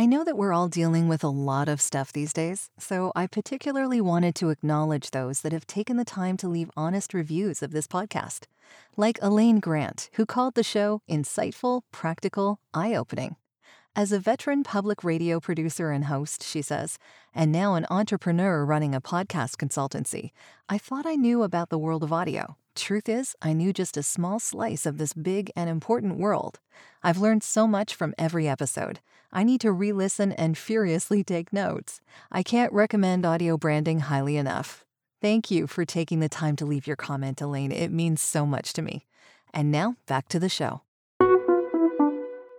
I 0.02 0.06
know 0.06 0.24
that 0.24 0.36
we're 0.36 0.52
all 0.52 0.66
dealing 0.66 1.06
with 1.06 1.22
a 1.22 1.28
lot 1.28 1.68
of 1.68 1.80
stuff 1.80 2.12
these 2.12 2.32
days, 2.32 2.70
so 2.76 3.12
I 3.14 3.28
particularly 3.28 4.00
wanted 4.00 4.34
to 4.34 4.50
acknowledge 4.50 5.12
those 5.12 5.42
that 5.42 5.52
have 5.52 5.64
taken 5.64 5.96
the 5.96 6.04
time 6.04 6.36
to 6.38 6.48
leave 6.48 6.72
honest 6.76 7.14
reviews 7.14 7.62
of 7.62 7.70
this 7.70 7.86
podcast. 7.86 8.46
Like 8.96 9.20
Elaine 9.22 9.60
Grant, 9.60 10.10
who 10.14 10.26
called 10.26 10.56
the 10.56 10.64
show 10.64 11.02
insightful, 11.08 11.82
practical, 11.92 12.58
eye 12.74 12.96
opening. 12.96 13.36
As 13.94 14.11
a 14.11 14.18
veteran 14.18 14.62
public 14.62 15.05
radio 15.05 15.38
producer 15.38 15.90
and 15.90 16.07
host, 16.07 16.42
she 16.42 16.62
says, 16.62 16.98
and 17.35 17.52
now 17.52 17.74
an 17.74 17.87
entrepreneur 17.90 18.64
running 18.64 18.94
a 18.94 19.02
podcast 19.02 19.57
consultancy, 19.57 20.31
I 20.66 20.78
thought 20.78 21.05
I 21.05 21.14
knew 21.14 21.42
about 21.42 21.68
the 21.68 21.76
world 21.76 22.02
of 22.02 22.11
audio. 22.11 22.57
Truth 22.74 23.07
is, 23.07 23.37
I 23.42 23.52
knew 23.52 23.70
just 23.70 23.98
a 23.98 24.02
small 24.02 24.40
slice 24.40 24.87
of 24.87 24.96
this 24.96 25.12
big 25.12 25.50
and 25.55 25.68
important 25.68 26.18
world. 26.18 26.59
I've 27.02 27.18
learned 27.18 27.42
so 27.42 27.66
much 27.66 27.94
from 27.94 28.14
every 28.16 28.48
episode. 28.48 29.00
I 29.31 29.44
need 29.44 29.61
to 29.61 29.72
re 29.72 29.92
listen 29.92 30.33
and 30.33 30.57
furiously 30.57 31.22
take 31.22 31.52
notes. 31.52 32.00
I 32.31 32.42
can't 32.42 32.72
recommend 32.72 33.26
audio 33.26 33.59
branding 33.59 34.00
highly 34.00 34.38
enough. 34.38 34.87
Thank 35.20 35.50
you 35.50 35.66
for 35.66 35.85
taking 35.85 36.20
the 36.20 36.31
time 36.31 36.57
to 36.57 36.64
leave 36.64 36.87
your 36.87 36.96
comment, 36.96 37.42
Elaine. 37.42 37.72
It 37.72 37.92
means 37.92 38.22
so 38.22 38.46
much 38.46 38.72
to 38.72 38.81
me. 38.81 39.05
And 39.52 39.70
now, 39.70 39.96
back 40.07 40.28
to 40.28 40.40
the 40.40 40.48
show. 40.48 40.81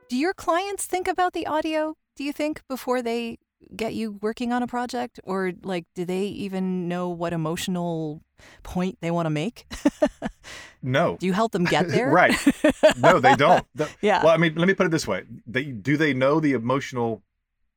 Do 0.10 0.18
your 0.18 0.34
clients 0.34 0.86
think 0.86 1.08
about 1.08 1.34
the 1.34 1.48
audio, 1.48 1.96
do 2.16 2.24
you 2.24 2.34
think, 2.34 2.62
before 2.68 3.02
they 3.02 3.38
get 3.76 3.94
you 3.96 4.20
working 4.22 4.52
on 4.52 4.62
a 4.62 4.68
project? 4.68 5.20
Or, 5.24 5.54
like, 5.64 5.86
do 5.96 6.06
they 6.06 6.26
even 6.26 6.88
know 6.88 7.10
what 7.10 7.34
emotional 7.34 8.22
point 8.62 8.98
they 9.02 9.10
want 9.10 9.26
to 9.26 9.30
make? 9.30 9.66
no 10.82 11.16
do 11.20 11.26
you 11.26 11.34
help 11.34 11.54
them 11.54 11.64
get 11.64 11.88
there? 11.88 12.10
right 12.12 12.36
no 12.98 13.20
they 13.20 13.36
don't 13.36 13.66
Yeah. 14.02 14.22
well 14.22 14.34
i 14.34 14.38
mean 14.38 14.54
let 14.56 14.68
me 14.68 14.74
put 14.74 14.86
it 14.86 14.92
this 14.92 15.08
way 15.08 15.24
they 15.48 15.64
do 15.64 15.96
they 15.96 16.14
know 16.14 16.42
the 16.42 16.52
emotional 16.52 17.22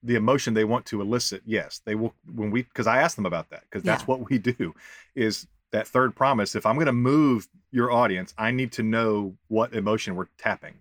the 0.03 0.17
emotion 0.17 0.55
they 0.55 0.65
want 0.65 0.85
to 0.87 1.01
elicit 1.01 1.43
yes 1.47 1.81
they 1.85 1.95
will 1.95 2.15
when 2.35 2.51
we 2.51 2.63
because 2.63 2.89
i 2.89 3.01
ask 3.01 3.15
them 3.15 3.27
about 3.27 3.49
that 3.51 3.63
because 3.63 3.85
that's 3.85 4.03
Yeah. 4.03 4.07
what 4.07 4.29
we 4.29 4.39
do 4.39 4.75
is 5.15 5.47
that 5.71 5.87
third 5.87 6.17
promise 6.17 6.57
if 6.57 6.67
i'm 6.67 6.75
going 6.75 6.87
to 6.87 6.93
move 6.93 7.47
your 7.71 7.93
audience 7.93 8.35
i 8.37 8.51
need 8.51 8.73
to 8.73 8.83
know 8.83 9.37
what 9.47 9.73
emotion 9.73 10.17
we're 10.17 10.27
tapping 10.37 10.75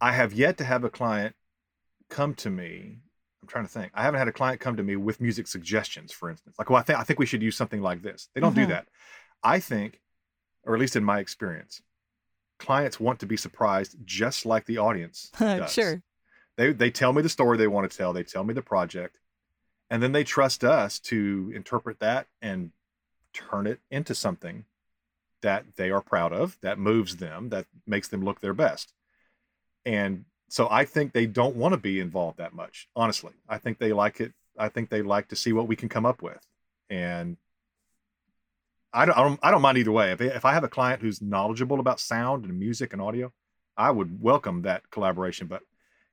i 0.00 0.12
have 0.12 0.32
yet 0.32 0.56
to 0.58 0.64
have 0.64 0.84
a 0.84 0.90
client 0.90 1.34
come 2.08 2.34
to 2.34 2.50
me 2.50 2.98
i'm 3.42 3.48
trying 3.48 3.64
to 3.64 3.70
think 3.70 3.90
i 3.94 4.02
haven't 4.02 4.18
had 4.18 4.28
a 4.28 4.32
client 4.32 4.60
come 4.60 4.76
to 4.76 4.82
me 4.82 4.96
with 4.96 5.20
music 5.20 5.46
suggestions 5.46 6.12
for 6.12 6.30
instance 6.30 6.56
like 6.58 6.70
well 6.70 6.78
i 6.78 6.82
think 6.82 6.98
i 6.98 7.02
think 7.02 7.18
we 7.18 7.26
should 7.26 7.42
use 7.42 7.56
something 7.56 7.82
like 7.82 8.02
this 8.02 8.28
they 8.34 8.40
don't 8.40 8.54
do 8.54 8.64
Mhm. 8.64 8.68
that 8.68 8.86
i 9.42 9.58
think 9.60 10.00
or 10.64 10.74
at 10.74 10.80
least 10.80 10.96
in 10.96 11.04
my 11.04 11.18
experience 11.20 11.82
clients 12.58 12.98
want 12.98 13.20
to 13.20 13.26
be 13.26 13.36
surprised 13.36 13.96
just 14.04 14.44
like 14.44 14.64
the 14.66 14.78
audience 14.78 15.30
does. 15.38 15.72
sure. 15.72 16.02
They 16.56 16.72
they 16.72 16.90
tell 16.90 17.12
me 17.12 17.22
the 17.22 17.28
story 17.28 17.56
they 17.56 17.68
want 17.68 17.88
to 17.88 17.96
tell, 17.96 18.12
they 18.12 18.24
tell 18.24 18.42
me 18.42 18.52
the 18.52 18.62
project, 18.62 19.20
and 19.90 20.02
then 20.02 20.10
they 20.10 20.24
trust 20.24 20.64
us 20.64 20.98
to 21.10 21.52
interpret 21.54 22.00
that 22.00 22.26
and 22.42 22.72
turn 23.32 23.68
it 23.68 23.78
into 23.92 24.12
something 24.12 24.64
that 25.40 25.76
they 25.76 25.92
are 25.92 26.00
proud 26.00 26.32
of, 26.32 26.58
that 26.62 26.76
moves 26.80 27.18
them, 27.18 27.50
that 27.50 27.66
makes 27.86 28.08
them 28.08 28.24
look 28.24 28.40
their 28.40 28.54
best. 28.54 28.92
And 29.84 30.24
so 30.48 30.68
I 30.70 30.84
think 30.84 31.12
they 31.12 31.26
don't 31.26 31.56
want 31.56 31.72
to 31.72 31.78
be 31.78 32.00
involved 32.00 32.38
that 32.38 32.54
much, 32.54 32.88
honestly. 32.96 33.32
I 33.48 33.58
think 33.58 33.78
they 33.78 33.92
like 33.92 34.20
it. 34.20 34.32
I 34.58 34.68
think 34.68 34.90
they 34.90 35.02
like 35.02 35.28
to 35.28 35.36
see 35.36 35.52
what 35.52 35.68
we 35.68 35.76
can 35.76 35.88
come 35.88 36.06
up 36.06 36.22
with. 36.22 36.46
And 36.90 37.36
I 38.92 39.04
don't, 39.04 39.16
I 39.18 39.22
don't, 39.22 39.40
I 39.42 39.50
don't 39.50 39.62
mind 39.62 39.78
either 39.78 39.92
way. 39.92 40.12
If, 40.12 40.20
if 40.20 40.44
I 40.44 40.52
have 40.54 40.64
a 40.64 40.68
client 40.68 41.02
who's 41.02 41.20
knowledgeable 41.20 41.80
about 41.80 42.00
sound 42.00 42.44
and 42.44 42.58
music 42.58 42.92
and 42.92 43.02
audio, 43.02 43.32
I 43.76 43.90
would 43.90 44.22
welcome 44.22 44.62
that 44.62 44.90
collaboration, 44.90 45.46
but 45.46 45.62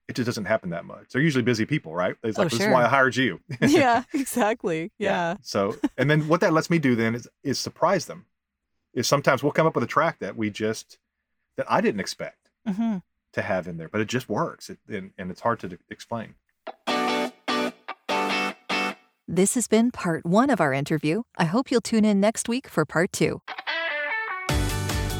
it 0.08 0.15
just 0.15 0.25
doesn't 0.25 0.45
happen 0.45 0.69
that 0.71 0.86
much. 0.86 1.10
They're 1.12 1.21
usually 1.21 1.43
busy 1.43 1.65
people, 1.65 1.95
right? 1.95 2.15
It's 2.23 2.38
Oh, 2.38 2.43
like, 2.43 2.51
this 2.51 2.60
sure. 2.60 2.67
is 2.67 2.73
why 2.73 2.86
I 2.86 2.88
hired 2.89 3.15
you. 3.15 3.39
yeah, 3.62 4.04
exactly. 4.13 4.91
Yeah. 4.99 5.38
So, 5.41 5.78
and 5.97 6.10
then 6.10 6.28
what 6.28 6.41
that 6.41 6.54
lets 6.54 6.69
me 6.69 6.78
do 6.78 6.95
then 6.95 7.15
is, 7.15 7.28
is 7.43 7.58
surprise 7.58 8.06
them. 8.06 8.25
Is 8.93 9.08
sometimes 9.08 9.41
we'll 9.41 9.51
come 9.51 9.67
up 9.67 9.75
with 9.75 9.84
a 9.84 9.88
track 9.88 10.19
that 10.19 10.36
we 10.38 10.49
just, 10.49 10.99
that 11.58 11.65
I 11.69 11.82
didn't 11.82 12.01
expect 12.01 12.49
hmm 12.65 12.97
to 13.36 13.41
have 13.41 13.67
in 13.67 13.78
there, 13.78 13.88
but 13.88 14.02
it 14.02 14.08
just 14.08 14.28
works. 14.28 14.69
It, 14.69 14.80
and, 14.89 15.12
and 15.17 15.32
it's 15.32 15.41
hard 15.41 15.60
to 15.60 15.69
d- 15.69 15.78
explain. 15.89 16.36
This 19.28 19.56
has 19.56 19.67
been 19.67 19.91
part 19.91 20.26
one 20.26 20.50
of 20.50 20.62
our 20.62 20.74
interview. 20.74 21.24
I 21.38 21.45
hope 21.45 21.71
you'll 21.71 21.82
tune 21.82 22.06
in 22.06 22.19
next 22.19 22.48
week 22.48 22.67
for 22.67 22.86
part 22.86 23.12
two. 23.12 23.41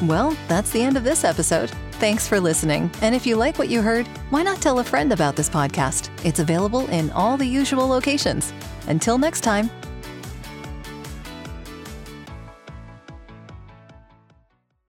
Well, 0.04 0.38
that's 0.48 0.72
the 0.72 0.82
end 0.82 0.98
of 0.98 1.04
this 1.04 1.24
episode. 1.24 1.72
Thanks 1.94 2.28
for 2.28 2.40
listening. 2.40 2.92
And 3.02 3.16
if 3.16 3.26
you 3.26 3.36
like 3.36 3.58
what 3.58 3.70
you 3.70 3.82
heard, 3.82 4.06
why 4.30 4.44
not 4.44 4.62
tell 4.62 4.80
a 4.80 4.84
friend 4.84 5.12
about 5.12 5.36
this 5.36 5.50
podcast? 5.50 6.10
It's 6.26 6.40
available 6.40 6.88
in 6.90 7.10
all 7.12 7.38
the 7.38 7.46
usual 7.46 7.88
locations. 7.88 8.54
Until 8.88 9.18
next 9.18 9.42
time, 9.42 9.72